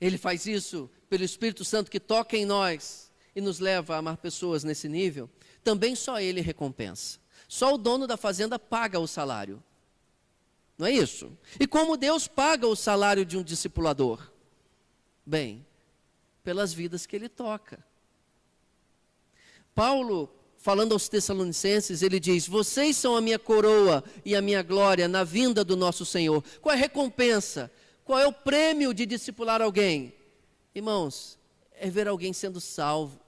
Ele 0.00 0.18
faz 0.18 0.46
isso 0.46 0.90
pelo 1.08 1.24
Espírito 1.24 1.64
Santo 1.64 1.90
que 1.90 2.00
toca 2.00 2.36
em 2.36 2.44
nós 2.44 3.12
e 3.34 3.40
nos 3.40 3.58
leva 3.58 3.94
a 3.94 3.98
amar 3.98 4.16
pessoas 4.16 4.64
nesse 4.64 4.88
nível, 4.88 5.28
também 5.62 5.94
só 5.94 6.20
Ele 6.20 6.40
recompensa. 6.40 7.18
Só 7.48 7.74
o 7.74 7.78
dono 7.78 8.06
da 8.06 8.16
fazenda 8.16 8.58
paga 8.58 8.98
o 8.98 9.06
salário. 9.06 9.62
Não 10.76 10.86
é 10.86 10.92
isso? 10.92 11.30
E 11.58 11.66
como 11.66 11.96
Deus 11.96 12.26
paga 12.26 12.66
o 12.66 12.74
salário 12.74 13.24
de 13.24 13.36
um 13.36 13.42
discipulador? 13.42 14.30
Bem, 15.24 15.64
pelas 16.42 16.72
vidas 16.72 17.06
que 17.06 17.14
ele 17.14 17.28
toca. 17.28 17.84
Paulo, 19.74 20.28
falando 20.58 20.92
aos 20.92 21.08
Tessalonicenses, 21.08 22.02
ele 22.02 22.18
diz: 22.20 22.46
Vocês 22.46 22.96
são 22.96 23.16
a 23.16 23.20
minha 23.20 23.38
coroa 23.38 24.04
e 24.24 24.34
a 24.36 24.42
minha 24.42 24.62
glória 24.62 25.08
na 25.08 25.24
vinda 25.24 25.64
do 25.64 25.76
nosso 25.76 26.04
Senhor. 26.04 26.44
Qual 26.60 26.74
é 26.74 26.76
a 26.76 26.80
recompensa? 26.80 27.70
Qual 28.04 28.18
é 28.18 28.26
o 28.26 28.32
prêmio 28.32 28.92
de 28.92 29.06
discipular 29.06 29.62
alguém? 29.62 30.14
Irmãos, 30.74 31.38
é 31.72 31.88
ver 31.88 32.06
alguém 32.06 32.32
sendo 32.32 32.60
salvo, 32.60 33.18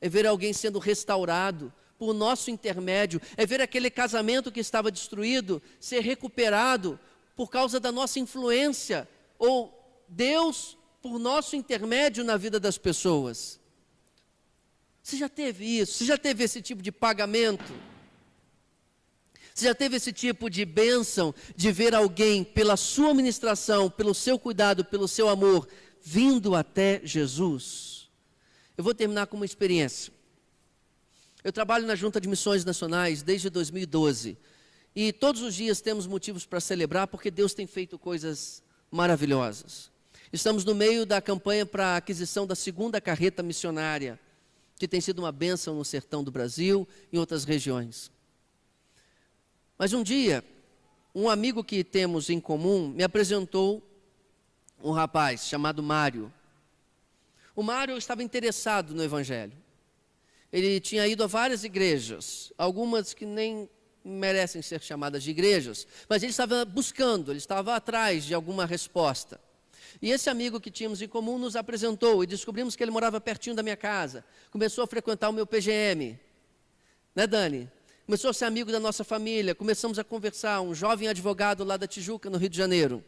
é 0.00 0.08
ver 0.08 0.26
alguém 0.26 0.52
sendo 0.52 0.78
restaurado, 0.78 1.72
por 1.98 2.12
nosso 2.12 2.50
intermédio, 2.50 3.20
é 3.36 3.46
ver 3.46 3.60
aquele 3.60 3.90
casamento 3.90 4.52
que 4.52 4.60
estava 4.60 4.90
destruído 4.90 5.62
ser 5.80 6.00
recuperado 6.00 6.98
por 7.34 7.50
causa 7.50 7.80
da 7.80 7.90
nossa 7.90 8.18
influência, 8.18 9.08
ou 9.38 9.72
Deus 10.08 10.76
por 11.02 11.18
nosso 11.18 11.56
intermédio 11.56 12.24
na 12.24 12.36
vida 12.36 12.58
das 12.58 12.78
pessoas. 12.78 13.60
Você 15.02 15.16
já 15.16 15.28
teve 15.28 15.64
isso? 15.64 15.94
Você 15.94 16.04
já 16.04 16.18
teve 16.18 16.44
esse 16.44 16.60
tipo 16.60 16.82
de 16.82 16.90
pagamento? 16.90 17.72
Você 19.56 19.64
já 19.64 19.74
teve 19.74 19.96
esse 19.96 20.12
tipo 20.12 20.50
de 20.50 20.66
bênção 20.66 21.34
de 21.56 21.72
ver 21.72 21.94
alguém, 21.94 22.44
pela 22.44 22.76
sua 22.76 23.14
ministração, 23.14 23.88
pelo 23.88 24.14
seu 24.14 24.38
cuidado, 24.38 24.84
pelo 24.84 25.08
seu 25.08 25.30
amor, 25.30 25.66
vindo 26.02 26.54
até 26.54 27.00
Jesus? 27.02 28.10
Eu 28.76 28.84
vou 28.84 28.92
terminar 28.92 29.28
com 29.28 29.36
uma 29.38 29.46
experiência. 29.46 30.12
Eu 31.42 31.50
trabalho 31.54 31.86
na 31.86 31.94
Junta 31.94 32.20
de 32.20 32.28
Missões 32.28 32.66
Nacionais 32.66 33.22
desde 33.22 33.48
2012. 33.48 34.36
E 34.94 35.10
todos 35.10 35.40
os 35.40 35.54
dias 35.54 35.80
temos 35.80 36.06
motivos 36.06 36.44
para 36.44 36.60
celebrar 36.60 37.06
porque 37.06 37.30
Deus 37.30 37.54
tem 37.54 37.66
feito 37.66 37.98
coisas 37.98 38.62
maravilhosas. 38.90 39.90
Estamos 40.30 40.66
no 40.66 40.74
meio 40.74 41.06
da 41.06 41.22
campanha 41.22 41.64
para 41.64 41.94
a 41.94 41.96
aquisição 41.96 42.46
da 42.46 42.54
segunda 42.54 43.00
carreta 43.00 43.42
missionária, 43.42 44.20
que 44.78 44.86
tem 44.86 45.00
sido 45.00 45.20
uma 45.20 45.32
bênção 45.32 45.74
no 45.74 45.84
sertão 45.84 46.22
do 46.22 46.30
Brasil 46.30 46.86
e 47.10 47.16
em 47.16 47.18
outras 47.18 47.44
regiões. 47.44 48.14
Mas 49.78 49.92
um 49.92 50.02
dia, 50.02 50.44
um 51.14 51.28
amigo 51.28 51.62
que 51.62 51.84
temos 51.84 52.30
em 52.30 52.40
comum 52.40 52.88
me 52.88 53.02
apresentou 53.02 53.82
um 54.82 54.90
rapaz 54.90 55.46
chamado 55.46 55.82
Mário. 55.82 56.32
O 57.54 57.62
Mário 57.62 57.96
estava 57.96 58.22
interessado 58.22 58.94
no 58.94 59.02
Evangelho 59.02 59.66
ele 60.52 60.80
tinha 60.80 61.06
ido 61.06 61.24
a 61.24 61.26
várias 61.26 61.64
igrejas, 61.64 62.52
algumas 62.56 63.12
que 63.12 63.26
nem 63.26 63.68
merecem 64.04 64.62
ser 64.62 64.80
chamadas 64.80 65.22
de 65.22 65.30
igrejas, 65.30 65.86
mas 66.08 66.22
ele 66.22 66.30
estava 66.30 66.64
buscando, 66.64 67.32
ele 67.32 67.38
estava 67.38 67.74
atrás 67.74 68.24
de 68.24 68.32
alguma 68.34 68.64
resposta. 68.64 69.40
E 70.00 70.10
esse 70.10 70.30
amigo 70.30 70.60
que 70.60 70.70
tínhamos 70.70 71.02
em 71.02 71.08
comum 71.08 71.38
nos 71.38 71.56
apresentou 71.56 72.22
e 72.22 72.26
descobrimos 72.26 72.76
que 72.76 72.82
ele 72.82 72.90
morava 72.90 73.20
pertinho 73.20 73.56
da 73.56 73.62
minha 73.62 73.76
casa. 73.76 74.24
Começou 74.50 74.84
a 74.84 74.86
frequentar 74.86 75.28
o 75.30 75.32
meu 75.32 75.46
PGM. 75.46 76.18
Né, 77.14 77.26
Dani? 77.26 77.70
Começou 78.06 78.30
a 78.30 78.32
ser 78.32 78.44
amigo 78.44 78.70
da 78.70 78.78
nossa 78.78 79.02
família. 79.02 79.52
Começamos 79.52 79.98
a 79.98 80.04
conversar. 80.04 80.60
Um 80.60 80.72
jovem 80.72 81.08
advogado 81.08 81.64
lá 81.64 81.76
da 81.76 81.88
Tijuca, 81.88 82.30
no 82.30 82.38
Rio 82.38 82.48
de 82.48 82.56
Janeiro. 82.56 83.02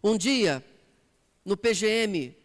Um 0.00 0.16
dia, 0.16 0.64
no 1.44 1.56
PGM, 1.56 2.36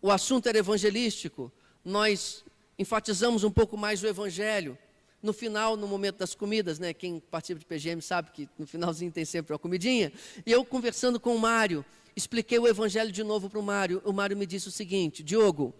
o 0.00 0.08
assunto 0.08 0.48
era 0.48 0.56
evangelístico. 0.56 1.50
Nós 1.84 2.44
enfatizamos 2.78 3.42
um 3.42 3.50
pouco 3.50 3.76
mais 3.76 4.00
o 4.04 4.06
Evangelho. 4.06 4.78
No 5.20 5.32
final, 5.32 5.76
no 5.76 5.88
momento 5.88 6.18
das 6.18 6.32
comidas, 6.32 6.78
né? 6.78 6.94
Quem 6.94 7.18
participa 7.18 7.58
de 7.58 7.66
PGM 7.66 8.00
sabe 8.00 8.30
que 8.30 8.48
no 8.56 8.68
finalzinho 8.68 9.10
tem 9.10 9.24
sempre 9.24 9.52
uma 9.52 9.58
comidinha. 9.58 10.12
E 10.46 10.52
eu 10.52 10.64
conversando 10.64 11.18
com 11.18 11.34
o 11.34 11.40
Mário, 11.40 11.84
expliquei 12.14 12.60
o 12.60 12.68
Evangelho 12.68 13.10
de 13.10 13.24
novo 13.24 13.50
para 13.50 13.58
o 13.58 13.62
Mário. 13.64 14.00
O 14.04 14.12
Mário 14.12 14.36
me 14.36 14.46
disse 14.46 14.68
o 14.68 14.72
seguinte: 14.72 15.24
Diogo, 15.24 15.74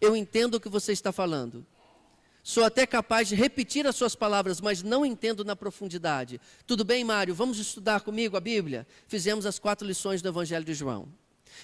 eu 0.00 0.14
entendo 0.14 0.54
o 0.54 0.60
que 0.60 0.68
você 0.68 0.92
está 0.92 1.10
falando. 1.10 1.66
Sou 2.44 2.64
até 2.64 2.84
capaz 2.86 3.28
de 3.28 3.36
repetir 3.36 3.86
as 3.86 3.94
suas 3.94 4.16
palavras, 4.16 4.60
mas 4.60 4.82
não 4.82 5.06
entendo 5.06 5.44
na 5.44 5.54
profundidade. 5.54 6.40
Tudo 6.66 6.84
bem, 6.84 7.04
Mário? 7.04 7.34
Vamos 7.34 7.58
estudar 7.58 8.00
comigo 8.00 8.36
a 8.36 8.40
Bíblia? 8.40 8.84
Fizemos 9.06 9.46
as 9.46 9.60
quatro 9.60 9.86
lições 9.86 10.20
do 10.20 10.28
Evangelho 10.28 10.64
de 10.64 10.74
João. 10.74 11.08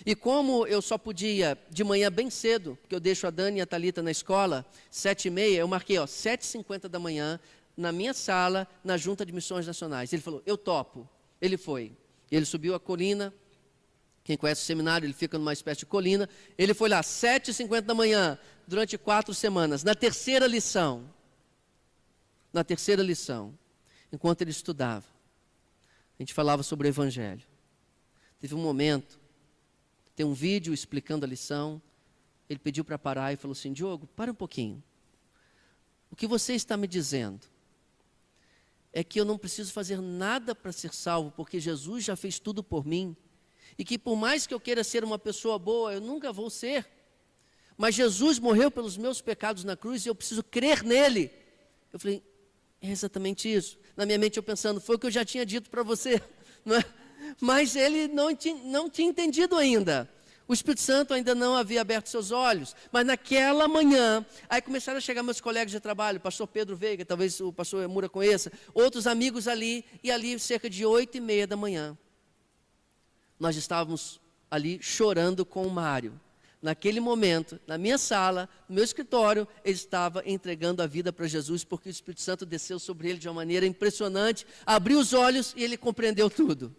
E 0.06 0.14
como 0.14 0.66
eu 0.68 0.80
só 0.80 0.96
podia 0.96 1.58
de 1.68 1.82
manhã 1.82 2.12
bem 2.12 2.30
cedo, 2.30 2.78
porque 2.80 2.94
eu 2.94 3.00
deixo 3.00 3.26
a 3.26 3.30
Dani 3.30 3.58
e 3.58 3.60
a 3.60 3.66
Talita 3.66 4.02
na 4.02 4.12
escola, 4.12 4.64
sete 4.88 5.26
e 5.26 5.30
meia, 5.30 5.58
eu 5.58 5.66
marquei, 5.66 5.98
ó, 5.98 6.06
sete 6.06 6.42
e 6.42 6.46
cinquenta 6.46 6.88
da 6.88 6.98
manhã, 7.00 7.40
na 7.76 7.90
minha 7.90 8.14
sala, 8.14 8.68
na 8.84 8.96
Junta 8.96 9.26
de 9.26 9.32
Missões 9.32 9.66
Nacionais. 9.66 10.12
Ele 10.12 10.22
falou, 10.22 10.42
eu 10.46 10.56
topo. 10.56 11.08
Ele 11.40 11.56
foi. 11.56 11.92
Ele 12.30 12.44
subiu 12.44 12.74
a 12.74 12.80
colina, 12.80 13.34
quem 14.22 14.36
conhece 14.36 14.62
o 14.62 14.64
seminário, 14.64 15.06
ele 15.06 15.14
fica 15.14 15.38
numa 15.38 15.52
espécie 15.52 15.80
de 15.80 15.86
colina. 15.86 16.28
Ele 16.56 16.74
foi 16.74 16.88
lá, 16.88 17.02
sete 17.02 17.50
e 17.50 17.54
cinquenta 17.54 17.88
da 17.88 17.94
manhã, 17.94 18.38
durante 18.68 18.96
quatro 18.96 19.34
semanas, 19.34 19.82
na 19.82 19.96
terceira 19.96 20.46
lição. 20.46 21.12
Na 22.52 22.62
terceira 22.62 23.02
lição, 23.02 23.58
enquanto 24.12 24.40
ele 24.42 24.50
estudava, 24.50 25.04
a 26.18 26.22
gente 26.22 26.32
falava 26.32 26.62
sobre 26.62 26.86
o 26.86 26.90
Evangelho. 26.90 27.42
Teve 28.40 28.54
um 28.54 28.62
momento 28.62 29.18
tem 30.18 30.26
um 30.26 30.34
vídeo 30.34 30.74
explicando 30.74 31.24
a 31.24 31.28
lição. 31.28 31.80
Ele 32.50 32.58
pediu 32.58 32.84
para 32.84 32.98
parar 32.98 33.32
e 33.32 33.36
falou 33.36 33.52
assim: 33.52 33.72
Diogo, 33.72 34.08
para 34.16 34.32
um 34.32 34.34
pouquinho. 34.34 34.82
O 36.10 36.16
que 36.16 36.26
você 36.26 36.54
está 36.54 36.76
me 36.76 36.88
dizendo 36.88 37.46
é 38.92 39.04
que 39.04 39.20
eu 39.20 39.24
não 39.24 39.38
preciso 39.38 39.72
fazer 39.72 40.00
nada 40.00 40.56
para 40.56 40.72
ser 40.72 40.92
salvo, 40.92 41.30
porque 41.30 41.60
Jesus 41.60 42.02
já 42.02 42.16
fez 42.16 42.40
tudo 42.40 42.64
por 42.64 42.84
mim. 42.84 43.16
E 43.78 43.84
que 43.84 43.96
por 43.96 44.16
mais 44.16 44.44
que 44.44 44.52
eu 44.52 44.58
queira 44.58 44.82
ser 44.82 45.04
uma 45.04 45.20
pessoa 45.20 45.56
boa, 45.56 45.92
eu 45.92 46.00
nunca 46.00 46.32
vou 46.32 46.50
ser. 46.50 46.84
Mas 47.78 47.94
Jesus 47.94 48.40
morreu 48.40 48.72
pelos 48.72 48.96
meus 48.96 49.20
pecados 49.20 49.62
na 49.62 49.76
cruz 49.76 50.04
e 50.04 50.08
eu 50.08 50.14
preciso 50.14 50.42
crer 50.42 50.82
nele. 50.82 51.30
Eu 51.92 52.00
falei, 52.00 52.22
é 52.82 52.90
exatamente 52.90 53.50
isso. 53.50 53.78
Na 53.96 54.04
minha 54.04 54.18
mente 54.18 54.36
eu 54.36 54.42
pensando, 54.42 54.80
foi 54.80 54.96
o 54.96 54.98
que 54.98 55.06
eu 55.06 55.10
já 55.10 55.24
tinha 55.24 55.46
dito 55.46 55.70
para 55.70 55.82
você. 55.82 56.20
É? 56.66 56.84
mas 57.40 57.76
ele 57.76 58.08
não 58.08 58.34
tinha, 58.34 58.62
não 58.64 58.90
tinha 58.90 59.08
entendido 59.08 59.56
ainda. 59.56 60.06
O 60.46 60.52
Espírito 60.52 60.80
Santo 60.80 61.14
ainda 61.14 61.34
não 61.34 61.54
havia 61.54 61.80
aberto 61.80 62.08
seus 62.08 62.30
olhos. 62.30 62.74
Mas 62.90 63.06
naquela 63.06 63.68
manhã, 63.68 64.24
aí 64.48 64.60
começaram 64.60 64.98
a 64.98 65.00
chegar 65.00 65.22
meus 65.22 65.40
colegas 65.40 65.70
de 65.70 65.80
trabalho, 65.80 66.20
pastor 66.20 66.46
Pedro 66.46 66.76
Veiga, 66.76 67.04
talvez 67.04 67.40
o 67.40 67.52
pastor 67.52 67.86
Mura 67.88 68.08
conheça, 68.08 68.52
outros 68.74 69.06
amigos 69.06 69.48
ali, 69.48 69.84
e 70.02 70.10
ali 70.10 70.38
cerca 70.38 70.68
de 70.68 70.84
oito 70.84 71.16
e 71.16 71.20
meia 71.20 71.46
da 71.46 71.56
manhã. 71.56 71.96
Nós 73.38 73.56
estávamos 73.56 74.20
ali 74.50 74.78
chorando 74.82 75.46
com 75.46 75.66
o 75.66 75.70
Mário. 75.70 76.18
Naquele 76.60 76.98
momento, 76.98 77.60
na 77.66 77.78
minha 77.78 77.96
sala, 77.96 78.48
no 78.68 78.74
meu 78.74 78.84
escritório, 78.84 79.46
ele 79.64 79.76
estava 79.76 80.22
entregando 80.26 80.82
a 80.82 80.86
vida 80.86 81.12
para 81.12 81.26
Jesus, 81.28 81.62
porque 81.62 81.88
o 81.88 81.90
Espírito 81.90 82.20
Santo 82.20 82.44
desceu 82.44 82.80
sobre 82.80 83.08
ele 83.08 83.18
de 83.18 83.28
uma 83.28 83.34
maneira 83.34 83.64
impressionante, 83.64 84.44
abriu 84.66 84.98
os 84.98 85.12
olhos 85.12 85.54
e 85.56 85.62
ele 85.62 85.76
compreendeu 85.76 86.28
tudo. 86.28 86.74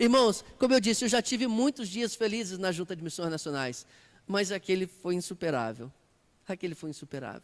Irmãos, 0.00 0.44
como 0.58 0.72
eu 0.72 0.80
disse, 0.80 1.04
eu 1.04 1.08
já 1.08 1.20
tive 1.20 1.46
muitos 1.46 1.88
dias 1.88 2.14
felizes 2.14 2.58
na 2.58 2.72
Junta 2.72 2.96
de 2.96 3.02
Missões 3.02 3.30
Nacionais, 3.30 3.86
mas 4.26 4.50
aquele 4.50 4.86
foi 4.86 5.14
insuperável. 5.14 5.92
Aquele 6.46 6.74
foi 6.74 6.88
insuperável. 6.90 7.42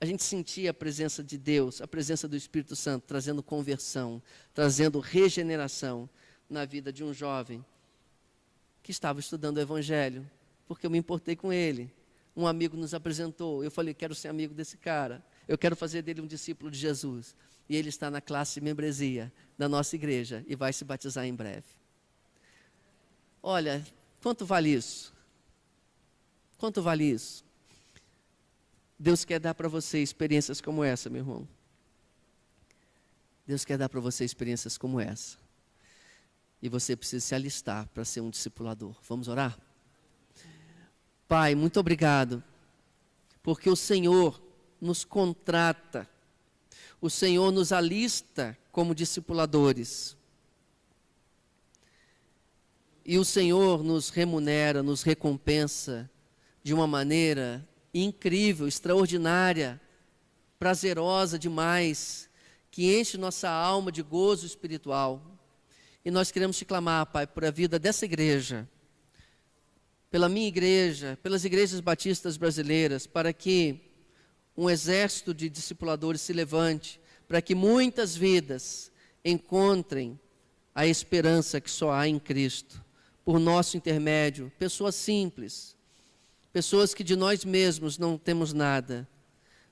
A 0.00 0.04
gente 0.04 0.22
sentia 0.22 0.70
a 0.70 0.74
presença 0.74 1.22
de 1.22 1.36
Deus, 1.36 1.80
a 1.80 1.86
presença 1.86 2.28
do 2.28 2.36
Espírito 2.36 2.74
Santo, 2.76 3.04
trazendo 3.06 3.42
conversão, 3.42 4.22
trazendo 4.54 5.00
regeneração 5.00 6.08
na 6.48 6.64
vida 6.64 6.92
de 6.92 7.02
um 7.02 7.12
jovem 7.12 7.64
que 8.82 8.90
estava 8.90 9.20
estudando 9.20 9.58
o 9.58 9.60
Evangelho, 9.60 10.28
porque 10.74 10.86
eu 10.86 10.90
me 10.90 10.96
importei 10.96 11.36
com 11.36 11.52
ele. 11.52 11.92
Um 12.34 12.46
amigo 12.46 12.78
nos 12.78 12.94
apresentou, 12.94 13.62
eu 13.62 13.70
falei, 13.70 13.92
quero 13.92 14.14
ser 14.14 14.28
amigo 14.28 14.54
desse 14.54 14.78
cara, 14.78 15.22
eu 15.46 15.58
quero 15.58 15.76
fazer 15.76 16.00
dele 16.00 16.22
um 16.22 16.26
discípulo 16.26 16.70
de 16.70 16.78
Jesus 16.78 17.36
e 17.68 17.76
ele 17.76 17.90
está 17.90 18.10
na 18.10 18.22
classe 18.22 18.54
de 18.54 18.62
membresia 18.62 19.30
da 19.58 19.68
nossa 19.68 19.94
igreja 19.96 20.42
e 20.46 20.56
vai 20.56 20.72
se 20.72 20.82
batizar 20.82 21.26
em 21.26 21.34
breve. 21.34 21.66
Olha, 23.42 23.84
quanto 24.22 24.46
vale 24.46 24.70
isso? 24.70 25.12
Quanto 26.56 26.80
vale 26.80 27.04
isso? 27.04 27.44
Deus 28.98 29.26
quer 29.26 29.40
dar 29.40 29.52
para 29.52 29.68
você 29.68 30.02
experiências 30.02 30.58
como 30.58 30.82
essa, 30.82 31.10
meu 31.10 31.20
irmão. 31.20 31.46
Deus 33.46 33.62
quer 33.62 33.76
dar 33.76 33.90
para 33.90 34.00
você 34.00 34.24
experiências 34.24 34.78
como 34.78 34.98
essa. 34.98 35.36
E 36.62 36.68
você 36.68 36.96
precisa 36.96 37.26
se 37.26 37.34
alistar 37.34 37.86
para 37.88 38.06
ser 38.06 38.22
um 38.22 38.30
discipulador. 38.30 38.96
Vamos 39.06 39.28
orar? 39.28 39.58
Pai, 41.32 41.54
muito 41.54 41.80
obrigado, 41.80 42.44
porque 43.42 43.70
o 43.70 43.74
Senhor 43.74 44.38
nos 44.78 45.02
contrata 45.02 46.06
o 47.00 47.08
Senhor 47.08 47.50
nos 47.50 47.72
alista 47.72 48.54
como 48.70 48.94
discipuladores. 48.94 50.14
e 53.02 53.18
o 53.18 53.24
Senhor 53.24 53.82
nos 53.82 54.10
remunera, 54.10 54.82
nos 54.82 55.02
recompensa 55.02 56.10
de 56.62 56.74
uma 56.74 56.86
maneira 56.86 57.66
incrível, 57.94 58.68
extraordinária, 58.68 59.80
prazerosa 60.58 61.38
demais, 61.38 62.28
que 62.70 62.94
enche 62.94 63.16
nossa 63.16 63.48
alma 63.48 63.90
de 63.90 64.02
gozo 64.02 64.44
espiritual. 64.44 65.40
E 66.04 66.10
nós 66.10 66.30
queremos 66.30 66.58
te 66.58 66.66
clamar, 66.66 67.06
Pai, 67.06 67.26
por 67.26 67.42
a 67.42 67.50
vida 67.50 67.78
dessa 67.78 68.04
igreja, 68.04 68.68
pela 70.12 70.28
minha 70.28 70.46
igreja, 70.46 71.18
pelas 71.22 71.42
igrejas 71.42 71.80
batistas 71.80 72.36
brasileiras, 72.36 73.06
para 73.06 73.32
que 73.32 73.80
um 74.54 74.68
exército 74.68 75.32
de 75.32 75.48
discipuladores 75.48 76.20
se 76.20 76.34
levante, 76.34 77.00
para 77.26 77.40
que 77.40 77.54
muitas 77.54 78.14
vidas 78.14 78.92
encontrem 79.24 80.20
a 80.74 80.86
esperança 80.86 81.62
que 81.62 81.70
só 81.70 81.90
há 81.90 82.06
em 82.06 82.18
Cristo 82.18 82.84
por 83.24 83.40
nosso 83.40 83.74
intermédio, 83.78 84.52
pessoas 84.58 84.96
simples, 84.96 85.74
pessoas 86.52 86.92
que 86.92 87.02
de 87.02 87.16
nós 87.16 87.42
mesmos 87.42 87.96
não 87.96 88.18
temos 88.18 88.52
nada, 88.52 89.08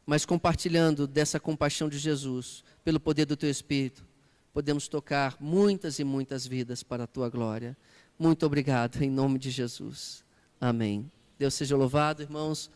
mas 0.07 0.25
compartilhando 0.25 1.07
dessa 1.07 1.39
compaixão 1.39 1.87
de 1.87 1.99
Jesus, 1.99 2.65
pelo 2.83 2.99
poder 2.99 3.27
do 3.27 3.37
Teu 3.37 3.51
Espírito, 3.51 4.07
podemos 4.55 4.89
tocar 4.89 5.37
muitas 5.39 5.99
e 5.99 6.05
muitas 6.05 6.47
vidas 6.47 6.83
para 6.83 7.05
a 7.05 7.07
Tua 7.07 7.29
glória. 7.29 7.77
Muito 8.19 8.47
obrigado, 8.47 9.03
em 9.03 9.11
nome 9.11 9.39
de 9.39 9.51
Jesus. 9.51 10.30
Amém. 10.61 11.11
Deus 11.39 11.55
seja 11.55 11.77
louvado, 11.77 12.23
irmãos. 12.23 12.71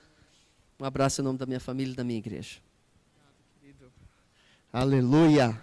Um 0.80 0.84
abraço 0.84 1.20
em 1.20 1.24
nome 1.24 1.38
da 1.38 1.46
minha 1.46 1.60
família 1.60 1.92
e 1.92 1.96
da 1.96 2.02
minha 2.02 2.18
igreja. 2.18 2.58
Aleluia. 4.72 5.60